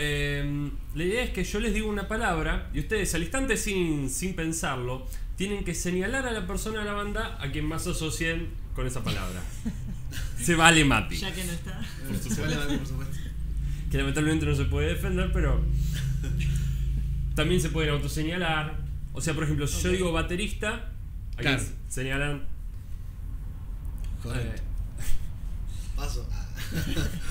Em, 0.00 0.70
la 0.94 1.02
idea 1.02 1.24
es 1.24 1.30
que 1.30 1.42
yo 1.42 1.58
les 1.58 1.74
digo 1.74 1.88
una 1.88 2.06
palabra 2.06 2.70
y 2.72 2.78
ustedes 2.78 3.12
al 3.16 3.22
instante 3.22 3.56
sin, 3.56 4.08
sin 4.08 4.36
pensarlo 4.36 5.08
tienen 5.34 5.64
que 5.64 5.74
señalar 5.74 6.24
a 6.24 6.30
la 6.30 6.46
persona 6.46 6.78
de 6.78 6.84
la 6.84 6.92
banda 6.92 7.36
a 7.40 7.50
quien 7.50 7.64
más 7.64 7.84
asocien 7.88 8.48
con 8.76 8.86
esa 8.86 9.02
palabra. 9.02 9.42
Se 10.40 10.54
vale 10.54 10.84
Mati. 10.84 11.16
Ya 11.16 11.34
que 11.34 11.44
no 11.44 11.52
está. 11.52 11.80
Se 12.20 12.40
vale 12.40 12.56
Mati, 12.56 12.76
por 12.76 12.86
supuesto. 12.86 13.16
Que 13.90 13.98
lamentablemente 13.98 14.46
no 14.46 14.54
se 14.54 14.64
puede 14.66 14.88
defender, 14.88 15.32
pero. 15.32 15.64
También 17.34 17.60
se 17.60 17.70
pueden 17.70 17.90
autoseñalar. 17.90 18.78
O 19.12 19.20
sea, 19.20 19.34
por 19.34 19.44
ejemplo, 19.44 19.66
si 19.66 19.82
yo 19.82 19.90
digo 19.90 20.12
baterista, 20.12 20.92
aquí 21.36 21.48
señalan. 21.88 22.46
Correcto. 24.22 24.62
Eh, 24.62 24.64
Paso. 25.96 26.28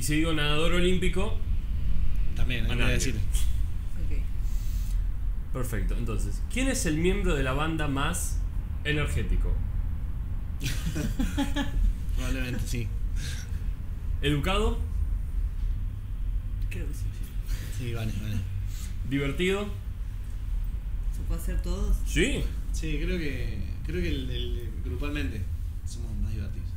y 0.00 0.02
si 0.02 0.16
digo 0.16 0.32
nadador 0.32 0.72
olímpico. 0.72 1.36
También, 2.34 2.70
hay 2.70 2.78
que 2.78 2.84
decir. 2.84 3.14
Perfecto, 5.52 5.94
entonces, 5.96 6.40
¿quién 6.50 6.68
es 6.68 6.86
el 6.86 6.96
miembro 6.96 7.34
de 7.34 7.42
la 7.42 7.52
banda 7.52 7.86
más 7.86 8.38
Energético. 8.82 9.52
Probablemente, 12.16 12.60
sí. 12.66 12.88
Educado. 14.22 14.78
Creo 16.70 16.86
que 16.86 16.94
sí. 16.94 17.04
Sí, 17.76 17.92
vale, 17.92 18.10
vale. 18.22 18.36
Divertido. 19.10 19.66
¿Se 21.14 21.22
puede 21.28 21.42
hacer 21.42 21.60
todos? 21.60 21.94
Sí. 22.06 22.42
Sí, 22.72 22.98
creo 23.04 23.18
que. 23.18 23.58
Creo 23.84 24.00
que 24.00 24.08
el, 24.08 24.30
el- 24.30 24.70
grupalmente 24.82 25.42
somos 25.86 26.16
más 26.22 26.30
divertidos. 26.32 26.68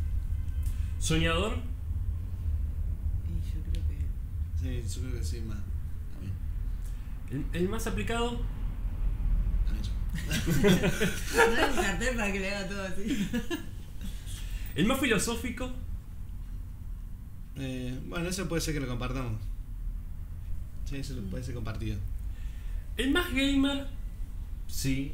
Soñador. 0.99 1.53
Y 3.29 3.49
yo 3.49 3.61
creo 3.71 3.83
que. 3.87 3.97
Sí, 4.63 4.81
yo 4.95 5.01
creo 5.01 5.19
que 5.19 5.23
sí, 5.25 5.41
más. 5.41 5.57
También. 6.13 7.45
El, 7.53 7.61
el 7.63 7.69
más 7.69 7.85
aplicado. 7.85 8.41
También 9.65 9.83
yo. 9.85 9.91
No 11.35 11.57
hay 11.63 11.69
un 11.69 11.75
cartel 11.75 12.15
para 12.15 12.31
que 12.31 12.39
le 12.39 12.55
haga 12.55 12.67
todo 12.69 12.83
así. 12.83 13.29
El 14.75 14.85
más 14.87 14.99
filosófico. 14.99 15.71
Eh, 17.57 17.99
bueno, 18.07 18.27
eso 18.29 18.47
puede 18.49 18.61
ser 18.61 18.73
que 18.73 18.79
lo 18.79 18.87
compartamos. 18.87 19.39
Sí, 20.89 20.95
eso 20.97 21.13
Mm. 21.15 21.29
puede 21.29 21.43
ser 21.43 21.53
compartido. 21.55 21.97
El 22.97 23.11
más 23.11 23.31
gamer. 23.33 23.85
Sí. 24.67 25.13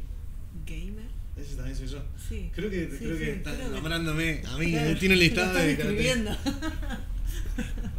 Gamer. 0.66 1.10
Ese 1.36 1.56
también 1.56 1.76
soy 1.76 1.88
yo. 1.88 2.02
Sí. 2.18 2.52
Creo 2.54 2.70
que, 2.70 2.90
Sí, 2.92 2.98
creo 3.00 3.14
sí, 3.18 3.20
que 3.24 3.32
estás 3.34 3.56
creo 3.56 3.68
que- 3.70 3.76
nombrándome 3.76 4.42
a 4.48 4.58
mí, 4.58 4.72
Claro, 4.72 4.98
tiene 5.00 5.16
un 5.16 5.20
listado 5.20 5.54
lo 5.54 5.60
de 5.60 5.72
escribiendo. 5.74 6.32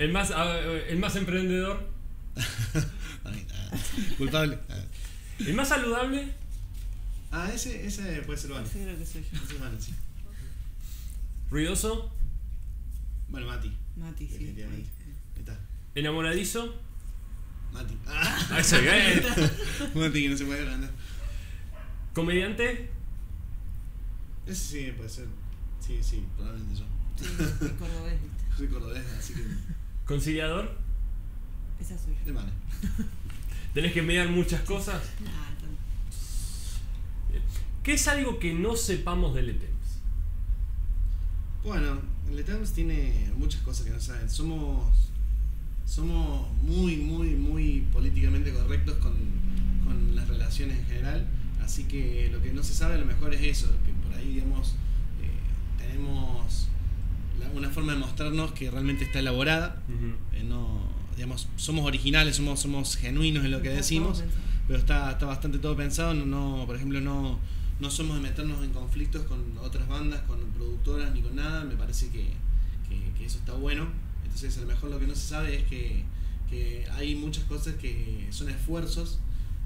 El 0.00 0.12
más, 0.12 0.32
el 0.88 0.98
más 0.98 1.14
emprendedor. 1.16 1.86
Culpable. 4.18 4.58
El 5.38 5.54
más 5.54 5.68
saludable. 5.68 6.32
Ah, 7.30 7.50
ese, 7.54 7.86
ese 7.86 8.22
puede 8.22 8.38
ser 8.38 8.50
vale. 8.52 8.66
Ese 8.66 8.82
creo 8.82 8.98
que 8.98 9.04
soy 9.04 9.22
yo. 9.30 9.38
Ese 9.44 9.54
es 9.54 9.60
vale, 9.60 9.78
sí. 9.78 9.92
Ruidoso. 11.50 12.10
Bueno, 13.28 13.46
Mati. 13.46 13.76
Mati, 13.96 14.26
sí. 14.26 14.32
Definitivamente. 14.32 14.88
ahí. 15.00 15.12
Ahí 15.34 15.40
está. 15.40 15.60
Enamoradizo. 15.94 16.74
Mati. 17.72 17.98
Ah, 18.06 18.48
Ah, 18.52 18.60
ese 18.60 18.80
bien. 18.80 19.22
Mati 19.94 20.22
que 20.22 20.28
no 20.30 20.36
se 20.38 20.46
puede 20.46 20.60
agrandar. 20.62 20.90
Comediante. 22.14 22.88
Ese 24.46 24.64
sí 24.86 24.92
puede 24.96 25.10
ser. 25.10 25.26
Sí, 25.86 25.98
sí, 26.02 26.24
probablemente 26.36 26.80
yo. 26.80 26.86
Sí, 27.18 27.26
es 27.66 27.72
cordobés. 27.72 28.14
Soy 28.56 28.68
cordobés, 28.68 29.04
así 29.18 29.34
que. 29.34 29.42
Conciliador. 30.10 30.68
Esa 31.80 31.96
soy 31.96 32.16
yo. 32.26 32.34
Vale. 32.34 32.50
Tenés 33.74 33.92
que 33.92 34.02
mediar 34.02 34.28
muchas 34.28 34.60
cosas. 34.62 35.00
¿Qué 37.84 37.92
es 37.92 38.08
algo 38.08 38.40
que 38.40 38.52
no 38.52 38.74
sepamos 38.74 39.36
del 39.36 39.50
ETEMS? 39.50 40.00
Bueno, 41.62 42.00
el 42.28 42.34
Letams 42.34 42.72
tiene 42.72 43.30
muchas 43.36 43.62
cosas 43.62 43.86
que 43.86 43.92
no 43.92 44.00
saben. 44.00 44.28
Somos. 44.28 44.82
Somos 45.86 46.52
muy, 46.62 46.96
muy, 46.96 47.36
muy 47.36 47.86
políticamente 47.92 48.52
correctos 48.52 48.96
con, 48.96 49.14
con 49.84 50.16
las 50.16 50.26
relaciones 50.26 50.76
en 50.80 50.86
general. 50.86 51.28
Así 51.62 51.84
que 51.84 52.30
lo 52.32 52.42
que 52.42 52.52
no 52.52 52.64
se 52.64 52.74
sabe 52.74 52.94
a 52.94 52.98
lo 52.98 53.06
mejor 53.06 53.32
es 53.32 53.42
eso, 53.42 53.68
que 53.86 53.92
por 54.04 54.18
ahí, 54.18 54.34
digamos, 54.34 54.74
eh, 55.22 55.78
tenemos 55.78 56.66
una 57.54 57.70
forma 57.70 57.92
de 57.92 57.98
mostrarnos 57.98 58.52
que 58.52 58.70
realmente 58.70 59.04
está 59.04 59.18
elaborada. 59.20 59.82
Eh, 60.32 60.42
no, 60.44 60.80
digamos, 61.16 61.48
somos 61.56 61.84
originales, 61.86 62.36
somos, 62.36 62.60
somos 62.60 62.96
genuinos 62.96 63.44
en 63.44 63.50
lo 63.50 63.60
que 63.62 63.68
Está 63.68 63.76
decimos, 63.78 64.22
pero 64.66 64.78
está, 64.78 65.10
está 65.12 65.26
bastante 65.26 65.58
todo 65.58 65.76
pensado. 65.76 66.14
No, 66.14 66.26
no, 66.26 66.66
por 66.66 66.76
ejemplo, 66.76 67.00
no, 67.00 67.38
no 67.80 67.90
somos 67.90 68.16
de 68.16 68.22
meternos 68.22 68.62
en 68.64 68.70
conflictos 68.72 69.22
con 69.24 69.56
otras 69.58 69.86
bandas, 69.88 70.20
con 70.22 70.38
productoras 70.56 71.12
ni 71.14 71.22
con 71.22 71.36
nada. 71.36 71.64
Me 71.64 71.76
parece 71.76 72.08
que, 72.10 72.24
que- 72.88 73.12
que 73.18 73.24
eso 73.26 73.38
está 73.38 73.52
bueno. 73.54 73.86
Entonces, 74.24 74.56
a 74.58 74.60
lo 74.62 74.66
mejor 74.68 74.90
lo 74.90 74.98
que 75.00 75.06
no 75.06 75.14
se 75.14 75.26
sabe 75.28 75.56
es 75.56 75.64
que, 75.64 76.04
que 76.48 76.86
hay 76.92 77.14
muchas 77.16 77.44
cosas 77.44 77.74
que 77.76 78.26
son 78.30 78.48
esfuerzos. 78.48 79.18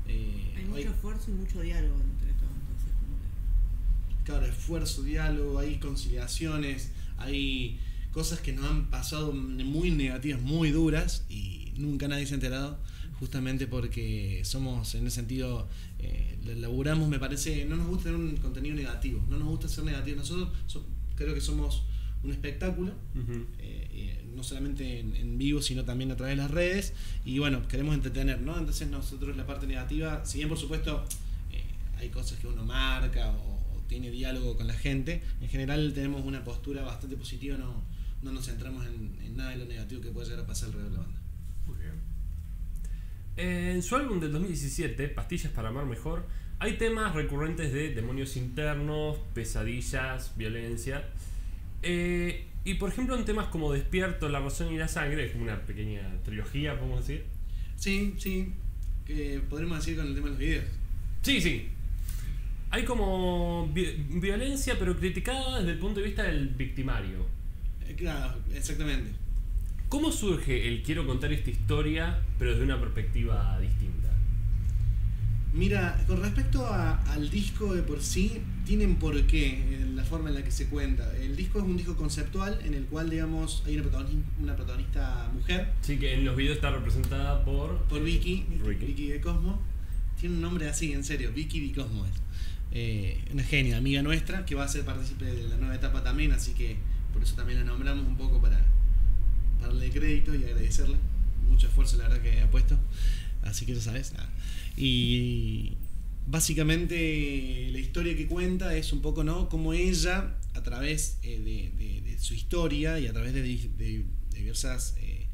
eh, 0.08 0.52
Hay 0.56 0.62
hay- 0.62 0.68
mucho 0.68 0.88
esfuerzo 0.90 1.30
y 1.30 1.34
mucho 1.34 1.60
diálogo 1.60 1.94
entre 2.00 2.32
todos. 2.34 2.52
Entonces, 2.60 2.92
como 2.98 3.16
que. 3.18 4.24
claro, 4.24 4.46
esfuerzo, 4.46 5.02
diálogo, 5.02 5.58
hay 5.58 5.78
conciliaciones, 5.78 6.90
hay 7.18 7.78
cosas 8.12 8.40
que 8.40 8.52
nos 8.52 8.64
han 8.66 8.90
pasado 8.90 9.32
muy 9.32 9.90
negativas, 9.90 10.40
muy 10.40 10.70
duras 10.70 11.24
y 11.28 11.72
nunca 11.76 12.06
nadie 12.08 12.26
se 12.26 12.34
ha 12.34 12.36
enterado, 12.36 12.78
justamente 13.18 13.66
porque 13.66 14.42
somos 14.44 14.94
en 14.94 15.06
ese 15.06 15.16
sentido, 15.16 15.66
eh, 15.98 16.38
laburamos, 16.58 17.08
me 17.08 17.18
parece, 17.18 17.64
no 17.64 17.76
nos 17.76 17.88
gusta 17.88 18.04
tener 18.04 18.18
un 18.20 18.36
contenido 18.36 18.76
negativo, 18.76 19.20
no 19.28 19.38
nos 19.38 19.48
gusta 19.48 19.68
ser 19.68 19.84
negativos, 19.84 20.18
nosotros 20.20 20.50
so- 20.66 20.86
creo 21.16 21.34
que 21.34 21.40
somos 21.40 21.82
un 22.22 22.30
espectáculo, 22.30 22.92
eh, 23.58 23.88
eh, 23.92 24.24
no 24.34 24.42
solamente 24.42 25.00
en, 25.00 25.14
en 25.16 25.36
vivo, 25.38 25.60
sino 25.60 25.84
también 25.84 26.10
a 26.10 26.16
través 26.16 26.36
de 26.36 26.42
las 26.42 26.50
redes. 26.50 26.94
Y 27.24 27.38
bueno, 27.38 27.68
queremos 27.68 27.94
entretener, 27.94 28.40
¿no? 28.40 28.58
Entonces 28.58 28.88
nosotros 28.88 29.36
la 29.36 29.46
parte 29.46 29.66
negativa, 29.66 30.24
si 30.24 30.38
bien 30.38 30.48
por 30.48 30.58
supuesto 30.58 31.04
eh, 31.52 31.62
hay 31.98 32.08
cosas 32.08 32.38
que 32.38 32.46
uno 32.46 32.64
marca 32.64 33.30
o 33.30 33.53
tiene 33.94 34.10
diálogo 34.10 34.56
con 34.56 34.66
la 34.66 34.74
gente, 34.74 35.22
en 35.40 35.48
general 35.48 35.92
tenemos 35.94 36.24
una 36.24 36.42
postura 36.42 36.82
bastante 36.82 37.16
positiva, 37.16 37.56
no, 37.56 37.84
no 38.22 38.32
nos 38.32 38.44
centramos 38.46 38.84
en, 38.86 39.16
en 39.24 39.36
nada 39.36 39.50
de 39.50 39.58
lo 39.58 39.66
negativo 39.66 40.00
que 40.00 40.10
puede 40.10 40.26
llegar 40.26 40.42
a 40.42 40.46
pasar 40.48 40.70
alrededor 40.70 40.90
de 40.90 40.96
la 40.96 41.02
banda. 41.04 41.20
Muy 41.64 41.78
bien. 41.78 41.92
En 43.36 43.82
su 43.84 43.94
álbum 43.94 44.18
del 44.18 44.32
2017, 44.32 45.06
Pastillas 45.10 45.52
para 45.52 45.68
amar 45.68 45.86
mejor, 45.86 46.26
hay 46.58 46.72
temas 46.72 47.14
recurrentes 47.14 47.72
de 47.72 47.94
demonios 47.94 48.36
internos, 48.36 49.18
pesadillas, 49.32 50.32
violencia. 50.36 51.04
Eh, 51.84 52.46
y 52.64 52.74
por 52.74 52.90
ejemplo, 52.90 53.16
en 53.16 53.24
temas 53.24 53.46
como 53.46 53.72
Despierto, 53.72 54.28
La 54.28 54.40
razón 54.40 54.74
y 54.74 54.76
la 54.76 54.88
sangre, 54.88 55.26
es 55.26 55.32
como 55.32 55.44
una 55.44 55.60
pequeña 55.66 56.20
trilogía, 56.24 56.76
podemos 56.76 57.06
decir. 57.06 57.26
Sí, 57.76 58.14
sí, 58.18 58.54
que 59.06 59.40
podremos 59.48 59.78
decir 59.78 59.96
con 59.96 60.08
el 60.08 60.16
tema 60.16 60.26
de 60.26 60.30
los 60.32 60.40
videos. 60.40 60.64
Sí, 61.22 61.40
sí. 61.40 61.68
Hay 62.74 62.84
como 62.84 63.70
vi- 63.72 64.04
violencia, 64.20 64.74
pero 64.76 64.96
criticada 64.98 65.58
desde 65.60 65.70
el 65.74 65.78
punto 65.78 66.00
de 66.00 66.06
vista 66.06 66.24
del 66.24 66.48
victimario. 66.48 67.24
Eh, 67.86 67.94
claro, 67.96 68.34
exactamente. 68.52 69.12
¿Cómo 69.88 70.10
surge 70.10 70.66
el 70.66 70.82
quiero 70.82 71.06
contar 71.06 71.32
esta 71.32 71.50
historia, 71.50 72.18
pero 72.36 72.50
desde 72.50 72.64
una 72.64 72.80
perspectiva 72.80 73.60
distinta? 73.60 74.08
Mira, 75.52 76.02
con 76.08 76.20
respecto 76.20 76.66
a- 76.66 77.00
al 77.12 77.30
disco 77.30 77.72
de 77.76 77.82
por 77.82 78.02
sí, 78.02 78.40
tienen 78.66 78.96
por 78.96 79.22
qué 79.28 79.50
eh, 79.50 79.86
la 79.94 80.02
forma 80.02 80.30
en 80.30 80.34
la 80.34 80.42
que 80.42 80.50
se 80.50 80.66
cuenta. 80.66 81.16
El 81.16 81.36
disco 81.36 81.60
es 81.60 81.64
un 81.64 81.76
disco 81.76 81.94
conceptual 81.94 82.58
en 82.64 82.74
el 82.74 82.86
cual, 82.86 83.08
digamos, 83.08 83.62
hay 83.66 83.74
una 83.74 83.82
protagonista, 83.84 84.28
una 84.42 84.56
protagonista 84.56 85.30
mujer, 85.32 85.68
Sí, 85.82 85.96
que 85.96 86.14
en 86.14 86.24
los 86.24 86.34
videos 86.34 86.56
está 86.56 86.70
representada 86.72 87.44
por. 87.44 87.78
por 87.84 88.02
Vicky, 88.02 88.46
Ricky. 88.64 88.86
Vicky 88.86 89.06
de 89.10 89.20
Cosmo. 89.20 89.62
Tiene 90.18 90.34
un 90.34 90.40
nombre 90.42 90.68
así, 90.68 90.92
en 90.92 91.04
serio, 91.04 91.30
Vicky 91.32 91.68
de 91.68 91.72
Cosmo 91.80 92.04
es. 92.04 92.23
Eh, 92.74 93.24
una 93.32 93.44
genia, 93.44 93.76
amiga 93.76 94.02
nuestra, 94.02 94.44
que 94.44 94.54
va 94.54 94.64
a 94.64 94.68
ser 94.68 94.84
partícipe 94.84 95.24
de 95.24 95.48
la 95.48 95.56
nueva 95.56 95.76
etapa 95.76 96.02
también, 96.02 96.32
así 96.32 96.54
que 96.54 96.76
por 97.12 97.22
eso 97.22 97.36
también 97.36 97.60
la 97.60 97.64
nombramos 97.64 98.04
un 98.06 98.16
poco 98.16 98.42
para, 98.42 98.60
darle 99.60 99.90
crédito 99.90 100.34
y 100.34 100.44
agradecerle. 100.44 100.96
Mucho 101.48 101.66
esfuerzo, 101.66 101.96
la 101.96 102.08
verdad, 102.08 102.22
que 102.22 102.40
ha 102.40 102.50
puesto. 102.50 102.78
Así 103.42 103.66
que 103.66 103.74
ya 103.74 103.80
sabes. 103.80 104.12
Y 104.76 105.76
básicamente 106.26 107.68
la 107.70 107.78
historia 107.78 108.16
que 108.16 108.26
cuenta 108.26 108.74
es 108.74 108.92
un 108.92 109.02
poco, 109.02 109.24
¿no? 109.24 109.48
Como 109.48 109.72
ella, 109.72 110.34
a 110.54 110.62
través 110.62 111.18
eh, 111.22 111.38
de, 111.38 112.18
su 112.18 112.34
historia 112.34 112.98
y 112.98 113.06
a 113.06 113.12
través 113.12 113.34
de, 113.34 113.42
di- 113.42 113.70
de 113.76 114.04
diversas 114.34 114.94
eh, 114.98 115.26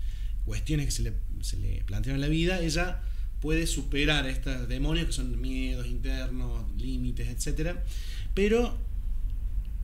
cuestiones 0.44 0.86
que 0.86 0.92
se 0.92 1.02
le, 1.02 1.12
se 1.40 1.56
le 1.58 1.84
plantean 1.84 2.16
en 2.16 2.20
la 2.20 2.28
vida, 2.28 2.60
ella 2.60 3.02
puede 3.40 3.66
superar 3.66 4.26
estos 4.26 4.68
demonios 4.68 5.06
que 5.06 5.12
son 5.12 5.40
miedos 5.40 5.86
internos, 5.86 6.64
límites, 6.76 7.28
etc. 7.46 7.76
Pero 8.34 8.76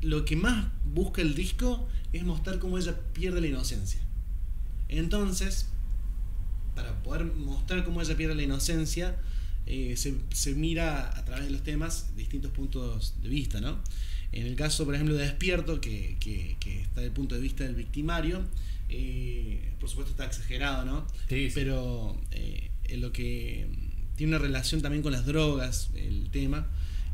lo 0.02 0.24
que 0.24 0.36
más 0.36 0.68
busca 0.84 1.22
el 1.22 1.34
disco 1.34 1.88
es 2.12 2.22
mostrar 2.24 2.58
cómo 2.58 2.78
ella 2.78 2.98
pierde 3.14 3.40
la 3.40 3.46
inocencia. 3.48 4.00
Entonces, 4.88 5.66
para 6.74 7.02
poder 7.02 7.24
mostrar 7.24 7.84
cómo 7.84 8.00
ella 8.02 8.16
pierde 8.16 8.34
la 8.34 8.42
inocencia, 8.42 9.16
eh, 9.66 9.94
se, 9.96 10.14
se 10.32 10.54
mira 10.54 11.16
a 11.18 11.24
través 11.24 11.46
de 11.46 11.50
los 11.50 11.62
temas 11.62 12.14
distintos 12.16 12.52
puntos 12.52 13.14
de 13.22 13.28
vista, 13.28 13.60
¿no? 13.60 13.78
En 14.32 14.46
el 14.46 14.54
caso, 14.56 14.84
por 14.84 14.94
ejemplo, 14.94 15.14
de 15.16 15.24
Despierto, 15.24 15.80
que, 15.80 16.16
que- 16.20 16.56
que 16.60 16.82
está 16.82 16.96
desde 17.00 17.06
el 17.08 17.12
punto 17.12 17.34
de 17.34 17.40
vista 17.40 17.64
del 17.64 17.74
victimario, 17.74 18.42
eh, 18.88 19.72
por 19.80 19.88
supuesto 19.88 20.12
está 20.12 20.26
exagerado, 20.26 20.84
¿no? 20.84 21.06
Sí, 21.28 21.48
sí. 21.48 21.52
Pero 21.54 22.20
eh, 22.32 22.70
lo 22.96 23.12
que 23.12 23.66
mm, 23.70 24.16
tiene 24.16 24.36
una 24.36 24.42
relación 24.42 24.82
también 24.82 25.02
con 25.02 25.12
las 25.12 25.26
drogas, 25.26 25.90
el 25.94 26.28
tema, 26.30 26.66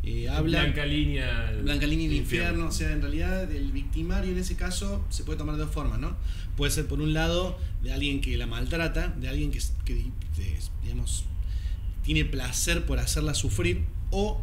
eh, 0.04 0.28
habla... 0.28 0.62
Blanca 0.64 0.84
línea. 0.84 1.52
Blanca 1.62 1.86
línea 1.86 2.08
del 2.08 2.16
infierno, 2.18 2.66
o 2.66 2.72
sea, 2.72 2.92
en 2.92 3.00
realidad 3.02 3.50
el 3.52 3.70
victimario 3.72 4.32
en 4.32 4.38
ese 4.38 4.56
caso 4.56 5.04
se 5.10 5.24
puede 5.24 5.38
tomar 5.38 5.56
de 5.56 5.62
dos 5.64 5.72
formas, 5.72 5.98
¿no? 6.00 6.16
Puede 6.56 6.70
ser 6.72 6.86
por 6.86 7.00
un 7.00 7.12
lado 7.14 7.58
de 7.82 7.92
alguien 7.92 8.20
que 8.20 8.36
la 8.36 8.46
maltrata, 8.46 9.08
de 9.20 9.28
alguien 9.28 9.50
que, 9.52 9.60
que, 9.84 10.04
digamos, 10.82 11.24
tiene 12.02 12.24
placer 12.24 12.84
por 12.84 12.98
hacerla 12.98 13.34
sufrir, 13.34 13.84
o 14.10 14.40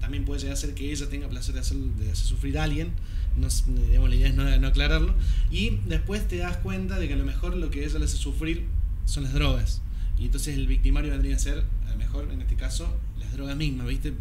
también 0.00 0.24
puede 0.24 0.40
llegar 0.40 0.54
a 0.54 0.56
ser 0.56 0.74
que 0.74 0.90
ella 0.90 1.08
tenga 1.08 1.28
placer 1.28 1.54
de 1.54 1.60
hacer, 1.60 1.76
de 1.76 2.10
hacer 2.10 2.26
sufrir 2.26 2.58
a 2.58 2.64
alguien. 2.64 2.90
No, 3.36 3.46
s- 3.46 3.64
digamos, 3.88 4.08
la 4.10 4.16
idea 4.16 4.28
es 4.28 4.34
no, 4.34 4.58
no 4.58 4.66
aclararlo. 4.66 5.14
Y 5.50 5.78
después 5.86 6.26
te 6.26 6.38
das 6.38 6.56
cuenta 6.58 6.98
de 6.98 7.06
que 7.06 7.14
a 7.14 7.16
lo 7.16 7.24
mejor 7.24 7.56
lo 7.56 7.70
que 7.70 7.84
ella 7.84 7.98
le 7.98 8.06
hace 8.06 8.16
sufrir 8.16 8.64
son 9.04 9.24
las 9.24 9.32
drogas. 9.34 9.80
Y 10.18 10.26
entonces 10.26 10.56
el 10.56 10.66
victimario 10.66 11.10
vendría 11.10 11.36
a 11.36 11.38
ser, 11.38 11.64
a 11.86 11.90
lo 11.90 11.96
mejor 11.96 12.28
en 12.32 12.40
este 12.42 12.54
caso, 12.56 12.88
las 13.18 13.32
drogas 13.32 13.56
mismas, 13.56 13.86
¿viste? 13.88 14.12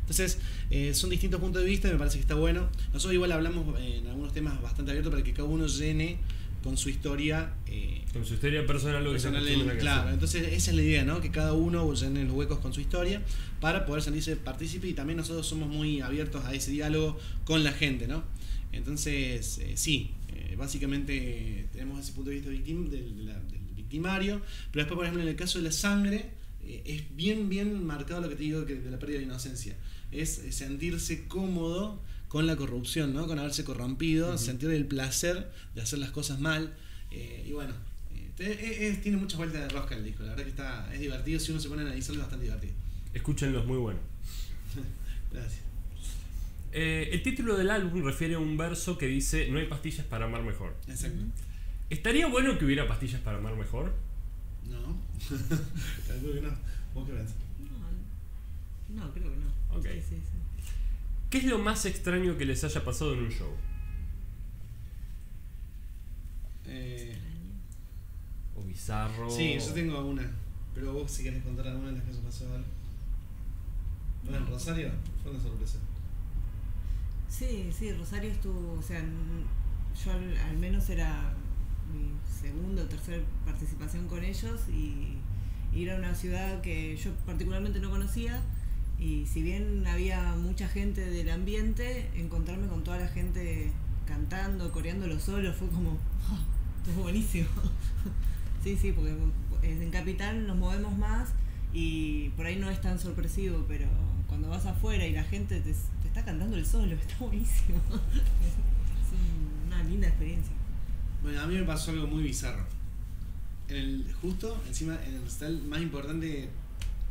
Entonces, 0.00 0.38
eh, 0.70 0.92
son 0.94 1.10
distintos 1.10 1.40
puntos 1.40 1.62
de 1.62 1.68
vista 1.68 1.88
y 1.88 1.92
me 1.92 1.98
parece 1.98 2.16
que 2.16 2.22
está 2.22 2.34
bueno. 2.34 2.68
Nosotros 2.92 3.14
igual 3.14 3.30
hablamos 3.32 3.78
eh, 3.80 3.98
en 3.98 4.06
algunos 4.08 4.32
temas 4.32 4.60
bastante 4.60 4.90
abiertos 4.90 5.12
para 5.12 5.22
que 5.24 5.32
cada 5.32 5.48
uno 5.48 5.66
llene 5.66 6.18
con 6.64 6.76
su 6.76 6.88
historia. 6.90 7.54
eh, 7.68 8.02
Con 8.12 8.26
su 8.26 8.34
historia 8.34 8.66
personal 8.66 9.02
lo 9.04 9.12
que 9.12 9.18
se 9.20 9.30
personal, 9.30 9.72
que 9.72 9.78
claro, 9.78 10.10
entonces 10.10 10.42
esa 10.52 10.70
es 10.72 10.76
la 10.76 10.82
idea, 10.82 11.04
¿no? 11.04 11.20
Que 11.20 11.30
cada 11.30 11.52
uno 11.52 11.92
llene 11.94 12.24
los 12.24 12.34
huecos 12.34 12.58
con 12.58 12.72
su 12.74 12.80
historia 12.80 13.22
para 13.60 13.86
poder 13.86 14.02
sentirse 14.02 14.36
partícipe 14.36 14.88
y 14.88 14.94
también 14.94 15.16
nosotros 15.16 15.46
somos 15.46 15.68
muy 15.68 16.00
abiertos 16.00 16.44
a 16.44 16.54
ese 16.54 16.70
diálogo 16.72 17.18
con 17.44 17.62
la 17.64 17.72
gente, 17.72 18.06
¿no? 18.08 18.24
Entonces, 18.72 19.58
eh, 19.58 19.72
sí, 19.76 20.10
eh, 20.28 20.54
básicamente 20.58 21.66
tenemos 21.72 22.00
ese 22.00 22.12
punto 22.12 22.30
de 22.30 22.36
vista 22.36 22.50
victim, 22.50 22.88
del, 22.90 23.16
de 23.16 23.22
la- 23.24 23.40
del 23.40 23.59
victimario, 23.94 24.40
pero 24.70 24.84
después, 24.84 24.96
por 24.96 25.04
ejemplo, 25.04 25.22
en 25.22 25.28
el 25.28 25.36
caso 25.36 25.58
de 25.58 25.64
la 25.64 25.72
sangre, 25.72 26.30
eh, 26.64 26.82
es 26.86 27.16
bien, 27.16 27.48
bien 27.48 27.84
marcado 27.84 28.20
lo 28.20 28.28
que 28.28 28.36
te 28.36 28.44
digo 28.44 28.64
que 28.64 28.76
de 28.76 28.90
la 28.90 28.98
pérdida 28.98 29.18
de 29.18 29.24
inocencia. 29.24 29.74
Es 30.12 30.38
eh, 30.38 30.52
sentirse 30.52 31.26
cómodo 31.26 32.00
con 32.28 32.46
la 32.46 32.54
corrupción, 32.54 33.12
¿no? 33.12 33.26
Con 33.26 33.38
haberse 33.40 33.64
corrompido, 33.64 34.38
sentir 34.38 34.70
el 34.70 34.86
placer 34.86 35.50
de 35.74 35.82
hacer 35.82 35.98
las 35.98 36.10
cosas 36.10 36.38
mal. 36.40 36.72
eh, 37.12 37.44
y 37.48 37.50
bueno, 37.50 37.74
eh, 38.14 38.30
te- 38.36 38.86
es- 38.88 39.00
tiene 39.02 39.16
muchas 39.18 39.36
vueltas 39.38 39.60
de 39.62 39.68
rosca 39.68 39.96
el 39.96 40.04
disco. 40.04 40.22
La 40.22 40.28
verdad 40.30 40.44
que 40.44 40.50
está, 40.50 40.94
es 40.94 41.00
divertido. 41.00 41.40
Si 41.40 41.50
uno 41.50 41.60
se 41.60 41.68
pone 41.68 41.82
a 41.82 41.86
analizarlo, 41.86 42.20
es 42.20 42.26
bastante 42.26 42.44
divertido. 42.44 42.72
Escúchenlo, 43.12 43.58
es 43.58 43.66
muy 43.66 43.78
bueno. 43.78 43.98
Gracias. 45.32 45.62
Eh, 46.72 47.08
el 47.12 47.22
título 47.24 47.56
del 47.56 47.68
álbum 47.68 48.04
refiere 48.04 48.34
a 48.34 48.38
un 48.38 48.56
verso 48.56 48.96
que 48.96 49.06
dice 49.06 49.48
No 49.50 49.58
hay 49.58 49.66
pastillas 49.66 50.06
para 50.06 50.26
amar 50.26 50.44
mejor. 50.44 50.76
Exacto. 50.86 51.18
¿Estaría 51.90 52.26
bueno 52.28 52.56
que 52.58 52.64
hubiera 52.64 52.86
pastillas 52.88 53.20
para 53.20 53.38
amar 53.38 53.56
mejor? 53.56 53.92
No. 54.68 54.96
Calculo 56.08 56.34
que 56.34 56.40
no. 56.42 56.50
¿Vos 56.94 57.06
qué 57.08 57.14
pensás? 57.14 57.36
No, 58.94 59.04
no, 59.06 59.12
creo 59.12 59.30
que 59.30 59.36
no. 59.36 59.76
Ok. 59.76 59.84
Sí, 59.86 60.00
sí, 60.08 60.16
sí. 60.16 60.64
¿Qué 61.28 61.38
es 61.38 61.44
lo 61.44 61.58
más 61.58 61.84
extraño 61.86 62.36
que 62.38 62.44
les 62.44 62.62
haya 62.64 62.84
pasado 62.84 63.14
en 63.14 63.20
un 63.20 63.30
show? 63.30 63.52
Eh, 66.66 67.16
O 68.56 68.62
bizarro. 68.62 69.30
sí, 69.30 69.58
yo 69.58 69.72
tengo 69.72 70.00
una. 70.04 70.28
Pero 70.74 70.92
vos, 70.92 71.10
si 71.10 71.22
querés 71.24 71.42
contar 71.42 71.66
alguna 71.66 71.88
de 71.88 71.94
las 71.96 72.04
que 72.04 72.10
eso 72.12 72.20
pasó, 72.20 72.44
algo. 72.52 72.66
Bueno, 74.24 74.38
en 74.38 74.46
Rosario 74.46 74.90
fue 75.22 75.32
una 75.32 75.40
sorpresa. 75.40 75.78
Sí, 77.28 77.70
sí, 77.76 77.92
Rosario 77.92 78.30
estuvo, 78.30 78.72
o 78.78 78.82
sea, 78.82 79.02
yo 80.04 80.12
al, 80.12 80.36
al 80.36 80.56
menos 80.58 80.88
era 80.90 81.32
mi 81.92 82.10
segunda 82.40 82.82
o 82.82 82.86
tercera 82.86 83.22
participación 83.44 84.06
con 84.08 84.24
ellos 84.24 84.60
y, 84.68 85.16
y 85.76 85.84
era 85.84 85.96
una 85.96 86.14
ciudad 86.14 86.60
que 86.62 86.96
yo 86.96 87.10
particularmente 87.26 87.80
no 87.80 87.90
conocía 87.90 88.40
y 88.98 89.26
si 89.26 89.42
bien 89.42 89.86
había 89.86 90.34
mucha 90.36 90.68
gente 90.68 91.00
del 91.02 91.30
ambiente, 91.30 92.10
encontrarme 92.14 92.66
con 92.68 92.84
toda 92.84 92.98
la 92.98 93.08
gente 93.08 93.72
cantando, 94.06 94.70
coreándolo 94.72 95.18
solo 95.20 95.52
fue 95.52 95.68
como, 95.68 95.90
"Ah, 96.30 96.38
estuvo 96.78 97.02
buenísimo. 97.04 97.48
sí, 98.64 98.76
sí, 98.76 98.92
porque 98.92 99.14
en 99.62 99.90
Capital 99.90 100.46
nos 100.46 100.56
movemos 100.56 100.96
más 100.98 101.30
y 101.72 102.30
por 102.30 102.46
ahí 102.46 102.56
no 102.56 102.68
es 102.68 102.80
tan 102.80 102.98
sorpresivo, 102.98 103.64
pero 103.68 103.86
cuando 104.26 104.48
vas 104.48 104.66
afuera 104.66 105.06
y 105.06 105.12
la 105.12 105.22
gente 105.24 105.60
te, 105.60 105.72
te 105.72 106.08
está 106.08 106.24
cantando 106.24 106.56
el 106.56 106.66
solo, 106.66 106.94
está 107.00 107.16
buenísimo. 107.18 107.78
es 107.88 109.12
un- 109.12 109.66
una 109.66 109.82
linda 109.84 110.08
experiencia. 110.08 110.52
Bueno, 111.22 111.40
a 111.40 111.46
mí 111.46 111.54
me 111.54 111.64
pasó 111.64 111.90
algo 111.90 112.06
muy 112.06 112.22
bizarro. 112.22 112.64
En 113.68 113.76
el, 113.76 114.14
justo 114.20 114.60
encima, 114.66 114.98
en 115.06 115.14
el 115.14 115.22
recital 115.22 115.62
más 115.62 115.80
importante 115.80 116.48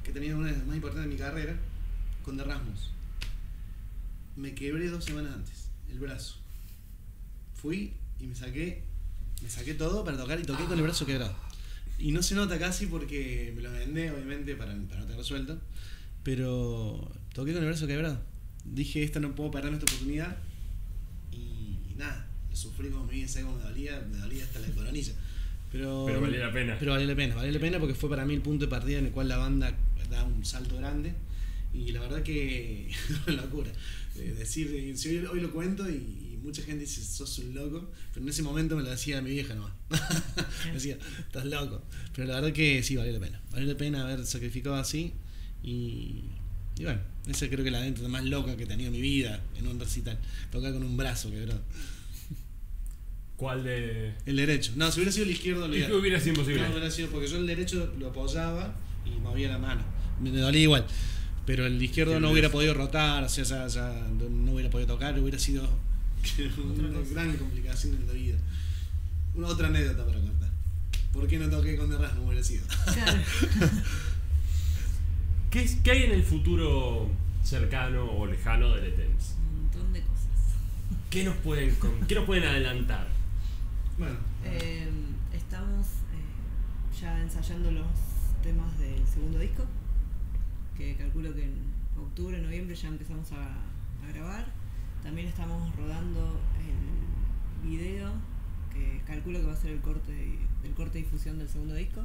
que 0.03 0.11
tenía 0.11 0.35
una 0.35 0.47
de 0.47 0.53
las 0.57 0.65
más 0.65 0.75
importantes 0.75 1.09
de 1.09 1.13
mi 1.13 1.19
carrera, 1.19 1.55
con 2.23 2.37
The 2.37 2.43
Rasmus. 2.43 2.91
Me 4.35 4.55
quebré 4.55 4.87
dos 4.87 5.05
semanas 5.05 5.33
antes, 5.35 5.69
el 5.91 5.99
brazo. 5.99 6.35
Fui 7.55 7.93
y 8.19 8.27
me 8.27 8.35
saqué, 8.35 8.83
me 9.41 9.49
saqué 9.49 9.73
todo 9.73 10.03
para 10.03 10.17
tocar 10.17 10.39
y 10.39 10.43
toqué 10.43 10.65
con 10.65 10.77
el 10.77 10.83
brazo 10.83 11.05
quebrado. 11.05 11.35
Y 11.97 12.11
no 12.11 12.23
se 12.23 12.33
nota 12.33 12.57
casi 12.57 12.87
porque 12.87 13.53
me 13.55 13.61
lo 13.61 13.71
vendé, 13.71 14.11
obviamente, 14.11 14.55
para, 14.55 14.73
para 14.73 15.01
no 15.01 15.05
tenerlo 15.05 15.23
suelto. 15.23 15.59
Pero 16.23 17.11
toqué 17.33 17.53
con 17.53 17.61
el 17.61 17.69
brazo 17.69 17.87
quebrado. 17.87 18.21
Dije, 18.65 19.03
esta 19.03 19.19
no 19.19 19.35
puedo 19.35 19.51
perderme 19.51 19.77
esta 19.77 19.91
oportunidad. 19.91 20.37
Sufrí 22.59 22.89
como 22.89 23.05
mi 23.05 23.13
vida, 23.13 23.27
¿sabes 23.29 23.45
cómo 23.45 23.57
me 23.57 23.63
dolía? 23.63 24.05
Me 24.11 24.17
dolía 24.17 24.43
hasta 24.43 24.59
la 24.59 24.67
coronilla. 24.67 25.13
Pero, 25.71 26.03
Pero 26.05 26.19
valía 26.19 26.39
la 26.39 26.51
pena. 26.51 26.75
Pero 26.77 26.91
valió 26.91 27.07
la 27.07 27.15
pena, 27.15 27.35
valió 27.35 27.53
la 27.53 27.59
pena 27.59 27.79
porque 27.79 27.95
fue 27.95 28.09
para 28.09 28.25
mí 28.25 28.33
el 28.33 28.41
punto 28.41 28.65
de 28.65 28.69
partida 28.69 28.99
en 28.99 29.05
el 29.05 29.11
cual 29.11 29.29
la 29.29 29.37
banda 29.37 29.73
da 30.09 30.25
un 30.25 30.43
salto 30.43 30.75
grande. 30.75 31.13
Y 31.73 31.93
la 31.93 32.01
verdad 32.01 32.21
que 32.21 32.91
locura. 33.27 33.71
Eh, 34.17 34.35
decir, 34.37 34.73
eh, 34.75 34.97
si 34.97 35.09
hoy, 35.09 35.25
hoy 35.25 35.39
lo 35.39 35.53
cuento 35.53 35.89
y, 35.89 35.93
y 35.93 36.39
mucha 36.43 36.61
gente 36.61 36.81
dice, 36.81 37.01
sos 37.01 37.39
un 37.39 37.53
loco, 37.53 37.89
pero 38.13 38.23
en 38.23 38.29
ese 38.29 38.41
momento 38.41 38.75
me 38.75 38.83
lo 38.83 38.89
decía 38.89 39.21
mi 39.21 39.29
vieja 39.29 39.55
nomás. 39.55 39.71
me 40.65 40.73
decía, 40.73 40.97
estás 41.17 41.45
loco. 41.45 41.81
Pero 42.13 42.27
la 42.27 42.35
verdad 42.41 42.51
que 42.51 42.83
sí, 42.83 42.97
valió 42.97 43.13
la 43.13 43.21
pena. 43.21 43.41
Valió 43.51 43.71
la 43.71 43.77
pena 43.77 44.03
haber 44.03 44.25
sacrificado 44.25 44.75
así. 44.75 45.13
Y, 45.63 46.25
y 46.77 46.83
bueno, 46.83 46.99
esa 47.25 47.47
creo 47.47 47.63
que 47.63 47.67
es 47.67 47.71
la 47.71 47.79
anécdota 47.79 48.09
más 48.09 48.25
loca 48.25 48.57
que 48.57 48.63
he 48.63 48.67
tenido 48.67 48.87
en 48.87 48.93
mi 48.93 49.01
vida 49.01 49.39
en 49.57 49.65
un 49.65 49.79
recital. 49.79 50.17
Tocar 50.51 50.73
con 50.73 50.83
un 50.83 50.97
brazo 50.97 51.29
quebrado. 51.29 51.61
¿Cuál 53.39 53.63
de.? 53.63 54.13
El 54.25 54.35
derecho. 54.35 54.73
No, 54.75 54.91
si 54.91 54.99
hubiera 54.99 55.11
sido 55.13 55.25
el 55.25 55.31
izquierdo, 55.31 55.65
hubiera 55.65 56.19
sido 56.19 56.31
imposible. 56.35 56.61
No, 56.61 56.71
hubiera 56.71 56.91
sido 56.91 57.07
porque 57.09 57.27
yo 57.27 57.37
el 57.37 57.47
derecho 57.47 57.91
lo 57.97 58.09
apoyaba 58.09 58.75
y 59.05 59.11
movía 59.21 59.47
la 59.47 59.57
mano. 59.57 59.81
Me 60.21 60.29
dolía 60.31 60.61
igual. 60.61 60.85
Pero 61.45 61.65
el 61.65 61.81
izquierdo 61.81 62.19
no 62.19 62.31
hubiera 62.31 62.49
podido 62.51 62.73
rotar, 62.73 63.23
o 63.23 63.29
sea, 63.29 63.43
ya, 63.45 63.65
ya 63.67 64.07
no 64.29 64.51
hubiera 64.51 64.69
podido 64.69 64.87
tocar, 64.93 65.17
hubiera 65.17 65.39
sido 65.39 65.63
una 66.57 66.99
gran 67.11 67.37
complicación 67.37 67.95
en 67.95 68.05
la 68.07 68.13
vida. 68.13 68.37
Una 69.33 69.47
otra 69.47 69.67
anécdota 69.69 70.05
para 70.05 70.19
contar. 70.19 70.49
¿Por 71.13 71.25
qué 71.27 71.39
no 71.39 71.49
toqué 71.49 71.77
con 71.77 71.91
Erasmus 71.93 72.25
hubiera 72.27 72.43
sido? 72.43 72.65
Claro. 72.93 73.21
¿Qué, 75.49 75.63
es- 75.63 75.77
qué 75.83 75.91
hay 75.91 76.03
en 76.03 76.11
el 76.11 76.23
futuro 76.23 77.09
cercano 77.43 78.03
o 78.11 78.27
lejano 78.27 78.75
de 78.75 78.81
Letens? 78.81 79.35
Un 79.39 79.61
montón 79.63 79.93
de 79.93 80.01
cosas. 80.01 80.27
¿Qué 81.09 81.23
nos 81.23 81.35
pueden, 81.37 81.73
con- 81.75 82.05
¿qué 82.05 82.15
nos 82.15 82.25
pueden 82.25 82.43
adelantar? 82.43 83.07
Bueno, 83.99 84.15
Eh, 84.45 84.89
estamos 85.33 85.87
eh, 86.13 87.01
ya 87.01 87.21
ensayando 87.21 87.69
los 87.69 87.85
temas 88.41 88.79
del 88.79 89.05
segundo 89.05 89.39
disco, 89.39 89.65
que 90.77 90.95
calculo 90.95 91.35
que 91.35 91.43
en 91.43 91.57
octubre, 91.97 92.39
noviembre 92.41 92.77
ya 92.77 92.87
empezamos 92.87 93.29
a, 93.33 93.55
a 93.55 94.11
grabar. 94.13 94.45
También 95.03 95.27
estamos 95.27 95.75
rodando 95.75 96.39
el 96.61 97.69
video, 97.69 98.13
que 98.71 99.01
calculo 99.05 99.41
que 99.41 99.47
va 99.47 99.53
a 99.53 99.57
ser 99.57 99.71
el 99.71 99.81
corte, 99.81 100.39
el 100.63 100.73
corte 100.75 100.99
de 100.99 101.03
difusión 101.03 101.37
del 101.37 101.49
segundo 101.49 101.73
disco. 101.75 101.99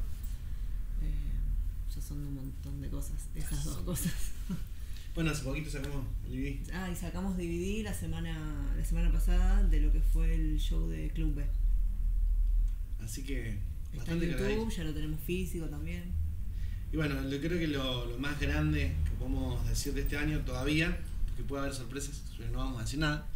Eh, 1.00 1.94
ya 1.94 2.02
son 2.02 2.26
un 2.26 2.35
montón 2.35 2.80
de 2.80 2.88
cosas, 2.88 3.28
esas 3.37 3.64
dos 3.64 3.78
cosas. 3.78 4.33
bueno, 5.14 5.30
hace 5.30 5.44
poquito 5.44 5.70
sacamos 5.70 6.07
DVD. 6.24 6.59
Ah, 6.72 6.90
y 6.90 6.96
sacamos 6.96 7.37
DVD 7.37 7.85
la 7.85 7.94
semana, 7.94 8.74
la 8.76 8.85
semana 8.85 9.12
pasada 9.12 9.62
de 9.62 9.80
lo 9.80 9.92
que 9.92 10.00
fue 10.00 10.35
el 10.35 10.59
show 10.59 10.88
de 10.88 11.11
Club 11.11 11.37
B. 11.37 11.46
Así 13.02 13.22
que 13.22 13.59
Está 13.98 14.12
en 14.12 14.20
YouTube, 14.20 14.70
ya 14.76 14.85
lo 14.85 14.92
tenemos 14.92 15.20
físico 15.20 15.66
también. 15.66 16.02
Y 16.92 16.96
bueno, 16.96 17.14
yo 17.28 17.40
creo 17.40 17.59
que 17.59 17.66
lo, 17.68 18.07
lo 18.07 18.18
más 18.18 18.38
grande 18.40 18.92
que 19.04 19.11
podemos 19.18 19.66
decir 19.68 19.94
de 19.94 20.02
este 20.02 20.16
año 20.16 20.40
todavía, 20.40 20.96
porque 21.28 21.42
puede 21.42 21.62
haber 21.62 21.74
sorpresas, 21.74 22.22
pero 22.37 22.50
no 22.50 22.59
vamos 22.59 22.78
a 22.78 22.85
decir 22.85 22.98
nada. 22.98 23.26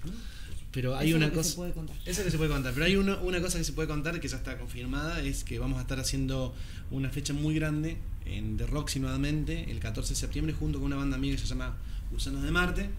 Pero 0.71 0.97
hay 0.97 1.09
Eso 1.09 1.17
es 1.17 1.17
una 1.17 1.27
lo 1.27 1.33
que 1.33 1.39
cosa. 1.39 1.51
se 1.51 1.57
puede 1.57 1.73
contar. 1.73 1.97
Eso 2.05 2.25
que 2.25 2.31
se 2.31 2.37
puede 2.37 2.51
contar, 2.51 2.75
pero 2.75 2.87
hay 2.87 2.97
una, 2.97 3.17
una 3.19 3.41
cosa 3.41 3.59
que 3.59 3.65
se 3.65 3.73
puede 3.73 3.89
contar 3.89 4.21
que 4.21 4.29
ya 4.29 4.37
está 4.37 4.59
confirmada, 4.59 5.21
es 5.23 5.45
que 5.45 5.59
vamos 5.59 5.79
a 5.79 5.83
estar 5.83 5.99
haciendo 5.99 6.55
una 6.91 7.09
fecha 7.11 7.33
muy 7.33 7.55
grande 7.55 7.97
en 8.27 8.57
The 8.57 8.67
Roxy 8.67 9.01
nuevamente, 9.01 9.71
el 9.71 9.81
14 9.81 10.11
de 10.11 10.17
septiembre, 10.17 10.53
junto 10.55 10.79
con 10.79 10.87
una 10.87 10.97
banda 10.97 11.17
amiga 11.17 11.37
que 11.37 11.43
se 11.43 11.49
llama 11.49 11.77
Gusanos 12.11 12.43
de 12.43 12.51
Marte, 12.51 12.91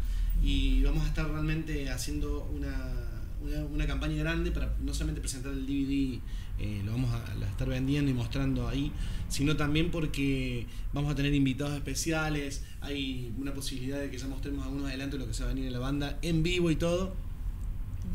y 0.43 0.82
vamos 0.84 1.04
a 1.06 1.08
estar 1.08 1.30
realmente 1.30 1.89
haciendo 1.89 2.45
una, 2.45 3.19
una, 3.41 3.63
una 3.65 3.88
campaña 3.88 4.15
grande 4.17 4.52
para 4.52 4.75
no 4.82 4.93
solamente 4.93 5.21
presentar 5.21 5.52
el 5.54 5.65
DVD, 5.65 6.19
eh, 6.60 6.82
lo 6.86 6.91
vamos 6.91 7.12
a, 7.13 7.23
a 7.32 7.49
estar 7.49 7.69
vendiendo 7.69 8.12
y 8.12 8.13
mostrando 8.13 8.67
ahí, 8.67 8.91
sino 9.30 9.56
también 9.56 9.91
porque 9.91 10.65
vamos 10.93 11.12
a 11.12 11.15
tener 11.15 11.34
invitados 11.34 11.73
especiales, 11.75 12.63
hay 12.82 13.32
una 13.38 13.54
posibilidad 13.54 13.99
de 13.99 14.10
que 14.10 14.17
ya 14.17 14.28
mostremos 14.28 14.65
algunos 14.65 14.88
adelantos 14.88 15.19
de 15.19 15.25
lo 15.25 15.28
que 15.32 15.34
se 15.34 15.43
va 15.43 15.49
a 15.49 15.54
venir 15.54 15.67
en 15.67 15.73
la 15.73 15.80
banda 15.80 16.17
en 16.21 16.43
vivo 16.43 16.69
y 16.71 16.75
todo. 16.75 17.13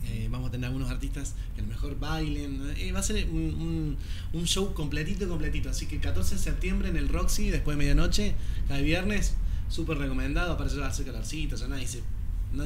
Eh, 0.07 0.29
vamos 0.31 0.49
a 0.49 0.51
tener 0.51 0.67
algunos 0.67 0.91
artistas 0.91 1.35
que 1.55 1.61
a 1.61 1.65
lo 1.65 1.71
mejor 1.71 1.99
bailen. 1.99 2.61
Eh, 2.77 2.93
va 2.93 2.99
a 2.99 3.03
ser 3.03 3.27
un, 3.31 3.39
un- 3.55 3.97
un 4.35 4.47
show 4.47 4.75
completito, 4.75 5.27
completito. 5.29 5.71
Así 5.71 5.87
que 5.87 5.97
el 5.97 6.01
14 6.03 6.35
de 6.35 6.41
septiembre 6.41 6.89
en 6.89 6.97
el 6.97 7.09
Roxy, 7.09 7.49
después 7.49 7.77
de 7.77 7.79
medianoche, 7.85 8.35
cada 8.69 8.81
viernes, 8.81 9.35
súper 9.69 9.97
recomendado, 9.99 10.53
aparece 10.53 10.83
hace 10.83 11.05
calorcito, 11.05 11.57
ya 11.57 11.69
nadie 11.69 11.87
se. 11.87 12.03
No, 12.55 12.65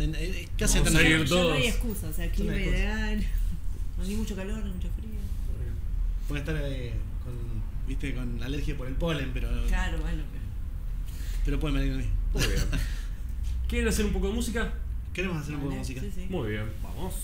casi 0.58 0.78
Vamos 0.78 0.94
a 0.94 1.00
eterno. 1.00 1.00
ir 1.00 1.08
Ya 1.10 1.18
no 1.18 1.24
todos. 1.28 1.52
hay 1.56 1.66
excusa, 1.66 2.08
o 2.08 2.12
sea, 2.12 2.30
clima 2.30 2.52
hay 2.52 2.58
excusa. 2.62 2.78
ideal. 2.78 3.24
No 3.98 4.04
ni 4.04 4.14
mucho 4.14 4.36
calor, 4.36 4.64
ni 4.64 4.70
mucho 4.72 4.88
frío. 4.96 5.08
Puede 6.28 6.40
estar 6.40 6.56
eh, 6.56 6.92
con, 7.24 7.34
viste, 7.86 8.14
con 8.14 8.42
alergia 8.42 8.76
por 8.76 8.86
el 8.86 8.94
polen, 8.94 9.30
pero, 9.32 9.48
Claro, 9.66 9.98
bueno, 10.00 10.22
pero. 10.30 10.44
pero 11.44 11.60
pueden 11.60 11.78
venir 11.78 11.92
a 11.94 11.96
mí. 11.98 12.04
Muy 12.34 12.42
bien. 12.46 12.62
¿Quieren 13.68 13.88
hacer 13.88 14.04
un 14.06 14.12
poco 14.12 14.28
de 14.28 14.34
música? 14.34 14.72
Queremos 15.12 15.38
hacer 15.42 15.54
un 15.54 15.60
poco 15.60 15.72
de 15.72 15.78
música. 15.78 16.00
sí, 16.00 16.10
sí. 16.14 16.26
Muy 16.30 16.50
bien, 16.50 16.66
vamos. 16.82 17.14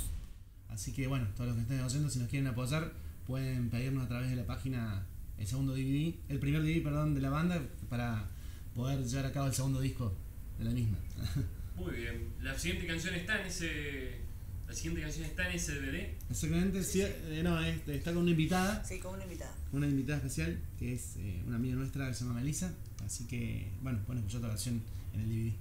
Así 0.69 0.93
que 0.93 1.07
bueno, 1.07 1.27
todos 1.37 1.49
los 1.49 1.57
que 1.57 1.63
estén 1.63 1.81
oyendo, 1.81 2.11
si 2.11 2.19
nos 2.19 2.29
quieren 2.29 2.49
apoyar, 2.49 2.93
pueden 3.27 3.71
pedirnos 3.71 4.05
a 4.05 4.09
través 4.09 4.31
de 4.31 4.37
la 4.37 4.45
página 4.47 5.07
el 5.39 5.47
segundo 5.47 5.75
DVD, 5.75 6.15
el 6.29 6.39
primer 6.41 6.63
DVD, 6.63 6.83
perdón, 6.83 7.15
de 7.15 7.21
la 7.21 7.31
banda, 7.31 7.63
para 7.89 8.27
poder 8.75 9.05
llevar 9.05 9.27
a 9.27 9.33
cabo 9.33 9.47
el 9.47 9.55
segundo 9.55 9.81
disco 9.81 10.13
de 10.59 10.65
la 10.65 10.71
misma. 10.71 10.97
Muy 11.77 11.93
bien. 11.95 12.29
La 12.43 12.59
siguiente 12.59 12.87
canción 12.87 13.15
está 13.15 13.41
en 13.41 13.47
ese. 13.47 14.19
La 14.67 14.73
siguiente 14.75 15.03
canción 15.03 15.25
está 15.27 15.49
en 15.49 15.57
ese 15.57 15.75
DVD. 15.75 16.15
Exactamente, 16.31 16.83
sí, 16.83 17.03
eh, 17.03 17.41
no, 17.45 17.61
es- 17.63 17.87
está 17.89 18.13
con 18.13 18.23
una 18.23 18.31
invitada, 18.31 18.83
Sí, 18.85 18.99
con 18.99 19.15
una 19.15 19.25
invitada. 19.25 19.55
una 19.73 19.87
invitada 19.87 20.19
especial, 20.19 20.59
que 20.79 20.95
es 20.95 21.17
eh, 21.17 21.43
una 21.47 21.57
amiga 21.57 21.75
nuestra 21.77 22.09
que 22.09 22.15
se 22.15 22.25
llama 22.25 22.41
Melissa, 22.41 22.73
así 23.05 23.27
que 23.27 23.69
bueno, 23.83 23.99
pueden 24.07 24.21
escuchar 24.21 24.39
otra 24.39 24.51
versión 24.51 24.83
en 25.13 25.21
el 25.21 25.29
DVD. 25.29 25.53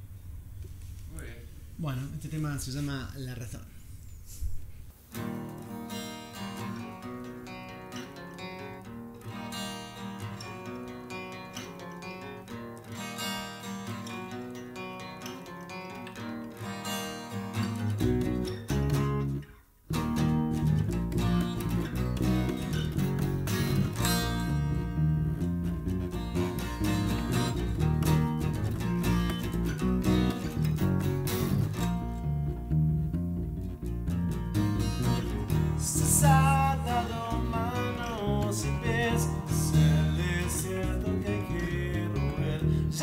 Muy 1.13 1.23
bien. 1.25 1.37
Bueno, 1.77 2.01
este 2.13 2.29
tema 2.29 2.57
se 2.59 2.71
llama 2.71 3.13
La 3.17 3.35
Razón. 3.35 3.61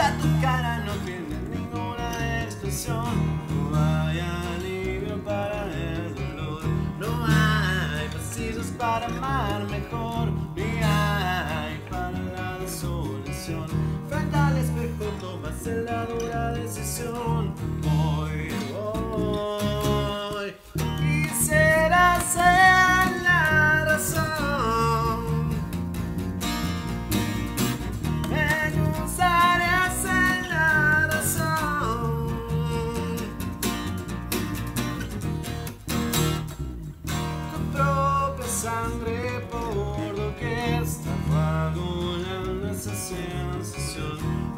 Tu 0.00 0.40
cara 0.40 0.78
no 0.78 0.92
tiene 1.04 1.36
ninguna 1.54 2.42
expresión, 2.44 3.04
no 3.48 3.78
hay 3.78 4.18
alivio 4.18 5.22
para 5.22 5.66
el 5.66 6.14
dolor, 6.14 6.64
no 6.98 7.26
hay 7.26 8.08
pasillos 8.08 8.68
para 8.78 9.06
amar 9.06 9.64
mejor, 9.70 10.32
ni 10.56 10.62
hay 10.82 11.78
para 11.90 12.18
la 12.18 12.58
desolación. 12.58 13.66
Frente 14.08 14.36
al 14.36 14.56
espejo 14.56 15.04
tomas 15.20 15.66
la 15.66 16.06
dura 16.06 16.52
decisión, 16.52 17.49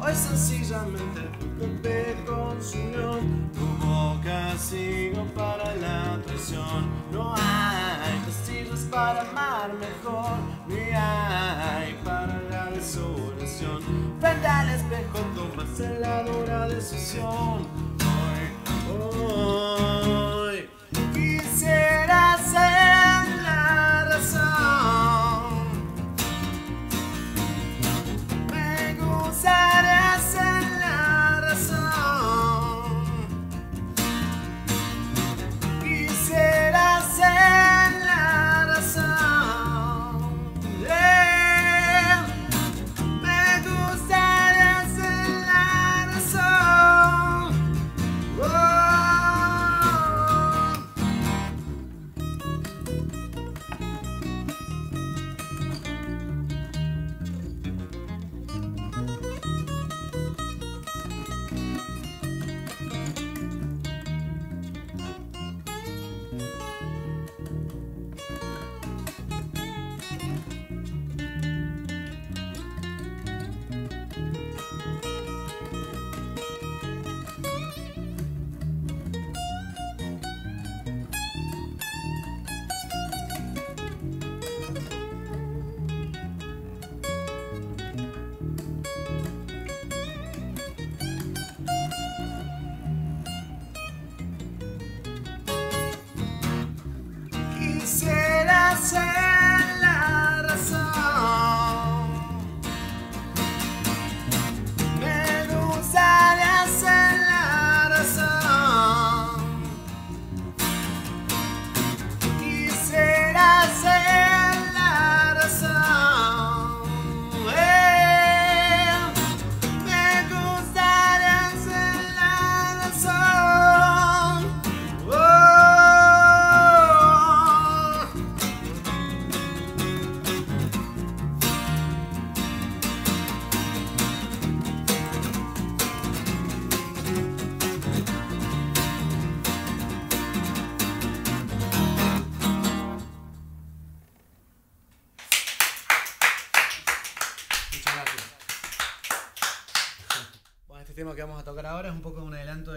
Hoy 0.05 0.13
sencillamente 0.15 1.21
tu 1.57 1.65
te 1.81 2.17
consumió, 2.25 3.19
tuvo 3.53 4.19
castigo 4.21 5.23
para 5.33 5.73
la 5.75 6.19
traición. 6.25 6.89
No 7.09 7.33
hay 7.33 8.19
castillos 8.25 8.81
para 8.91 9.21
amar 9.21 9.71
mejor, 9.75 10.31
ni 10.67 10.91
hay 10.93 11.97
para 12.03 12.41
la 12.51 12.65
desolación. 12.71 13.81
Frente 14.19 14.45
al 14.45 14.69
espejo 14.71 15.19
tomas 15.35 15.79
la 16.01 16.23
dura 16.23 16.67
decisión. 16.67 17.82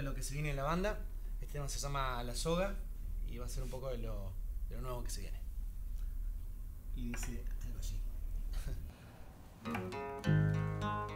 Lo 0.06 0.14
que 0.14 0.22
se 0.22 0.34
viene 0.34 0.50
en 0.50 0.56
la 0.56 0.62
banda. 0.62 1.00
Este 1.40 1.54
tema 1.54 1.68
se 1.68 1.80
llama 1.80 2.22
La 2.22 2.34
Soga 2.34 2.76
y 3.26 3.38
va 3.38 3.46
a 3.46 3.48
ser 3.48 3.64
un 3.64 3.70
poco 3.70 3.88
de 3.88 3.98
lo, 3.98 4.32
de 4.68 4.76
lo 4.76 4.82
nuevo 4.82 5.02
que 5.02 5.10
se 5.10 5.22
viene. 5.22 5.40
Y 6.94 7.08
dice 7.08 7.44
algo 7.64 7.78
así. 7.80 8.00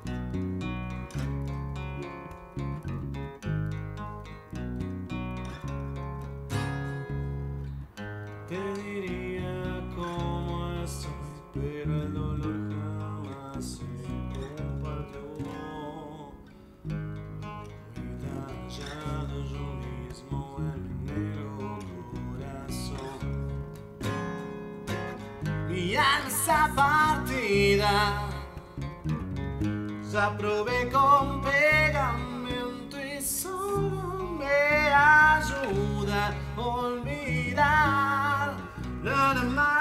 la 30.16 30.35
probé 30.38 30.90
con 30.90 31.42
pegamento 31.42 32.96
y 32.98 33.20
solo 33.20 34.38
me 34.40 34.90
ayuda 34.94 36.35
a 36.57 36.61
olvidar 36.61 38.55
nada 39.02 39.42
más. 39.42 39.76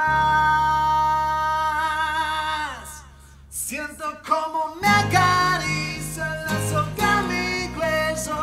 Siento 3.50 4.04
como 4.28 4.76
me 4.82 4.90
acaricia 4.90 6.28
la 6.28 6.70
soca 6.70 7.22
mi 7.30 7.70
hueso 7.80 8.36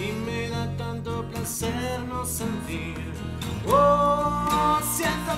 y 0.00 0.12
me 0.24 0.48
da 0.48 0.74
tanto 0.78 1.28
placer 1.28 2.00
no 2.08 2.24
sentir. 2.24 3.12
Oh, 3.66 4.78
siento 4.96 5.32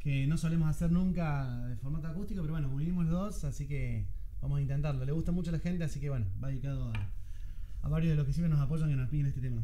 que 0.00 0.26
no 0.26 0.38
solemos 0.38 0.68
hacer 0.68 0.90
nunca 0.90 1.66
de 1.66 1.76
formato 1.76 2.08
acústico, 2.08 2.40
pero 2.40 2.54
bueno, 2.54 2.70
unimos 2.70 3.04
los 3.04 3.12
dos, 3.12 3.44
así 3.44 3.66
que 3.66 4.06
vamos 4.40 4.58
a 4.58 4.62
intentarlo. 4.62 5.04
Le 5.04 5.12
gusta 5.12 5.32
mucho 5.32 5.50
a 5.50 5.52
la 5.52 5.58
gente, 5.58 5.84
así 5.84 6.00
que 6.00 6.08
bueno, 6.08 6.26
va 6.42 6.48
dedicado 6.48 6.90
a, 6.90 7.10
a 7.82 7.88
varios 7.88 8.12
de 8.12 8.16
los 8.16 8.26
que 8.26 8.32
siempre 8.32 8.48
nos 8.48 8.60
apoyan 8.60 8.90
y 8.90 8.94
nos 8.94 9.10
piden 9.10 9.26
este 9.26 9.42
tema. 9.42 9.62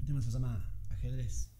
El 0.00 0.06
tema 0.06 0.20
se 0.20 0.30
llama 0.30 0.70
Ajedrez. 0.90 1.50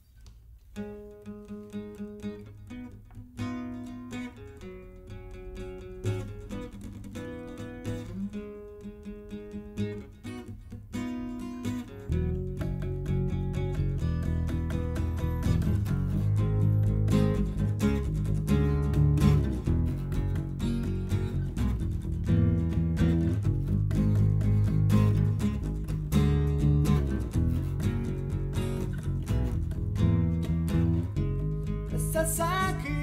Tá 32.18 32.24
That's 32.24 32.40
I 32.40 32.97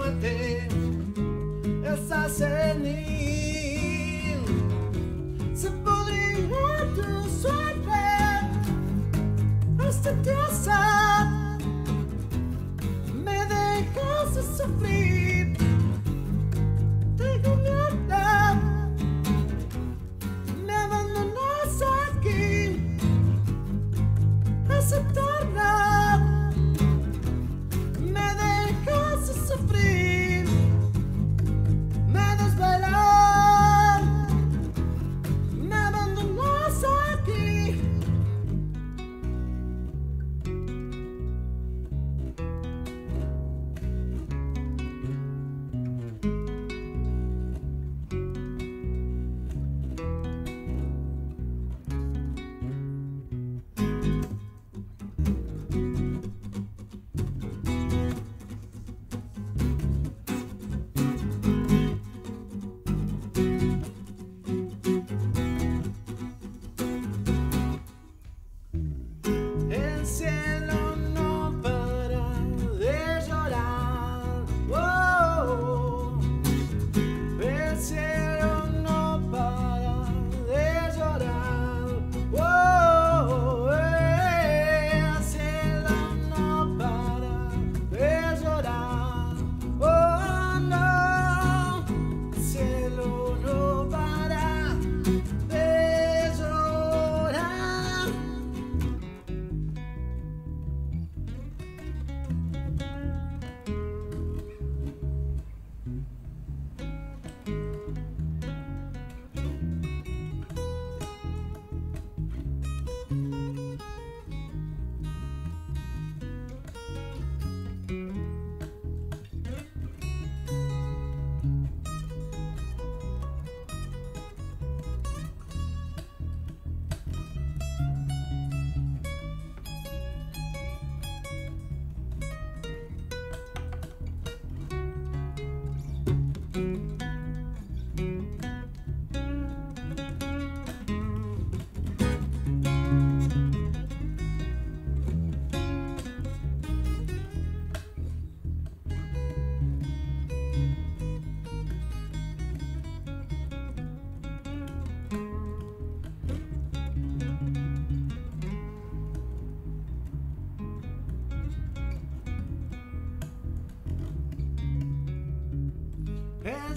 muerte 0.00 0.66
es 1.84 2.34
senil. 2.36 3.20
Se 5.54 5.70
podría 5.70 6.76
tu 6.94 7.08
suerte, 7.42 8.02
esta 9.88 10.12
diosa 10.24 10.80
me 13.24 13.38
dejas 13.54 14.34
de 14.34 14.42
sufrir. 14.56 15.39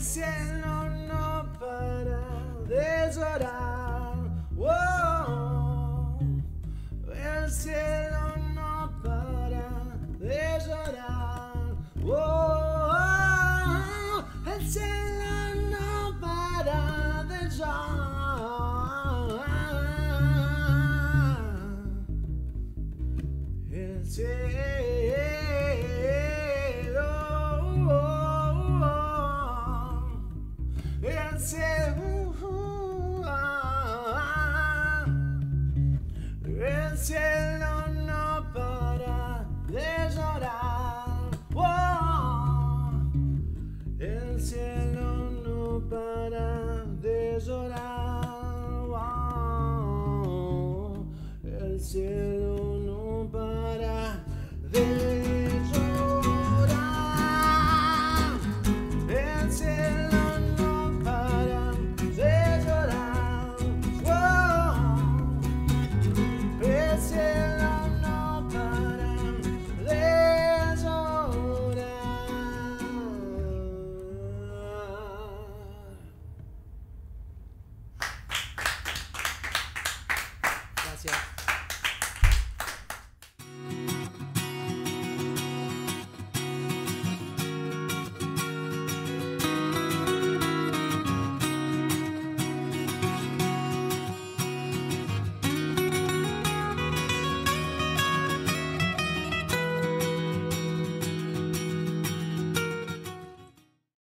cielo 0.04 0.90
no 1.08 1.50
para 1.58 2.20
de 2.68 3.12
llorar. 3.16 3.53
Yeah. 36.96 37.33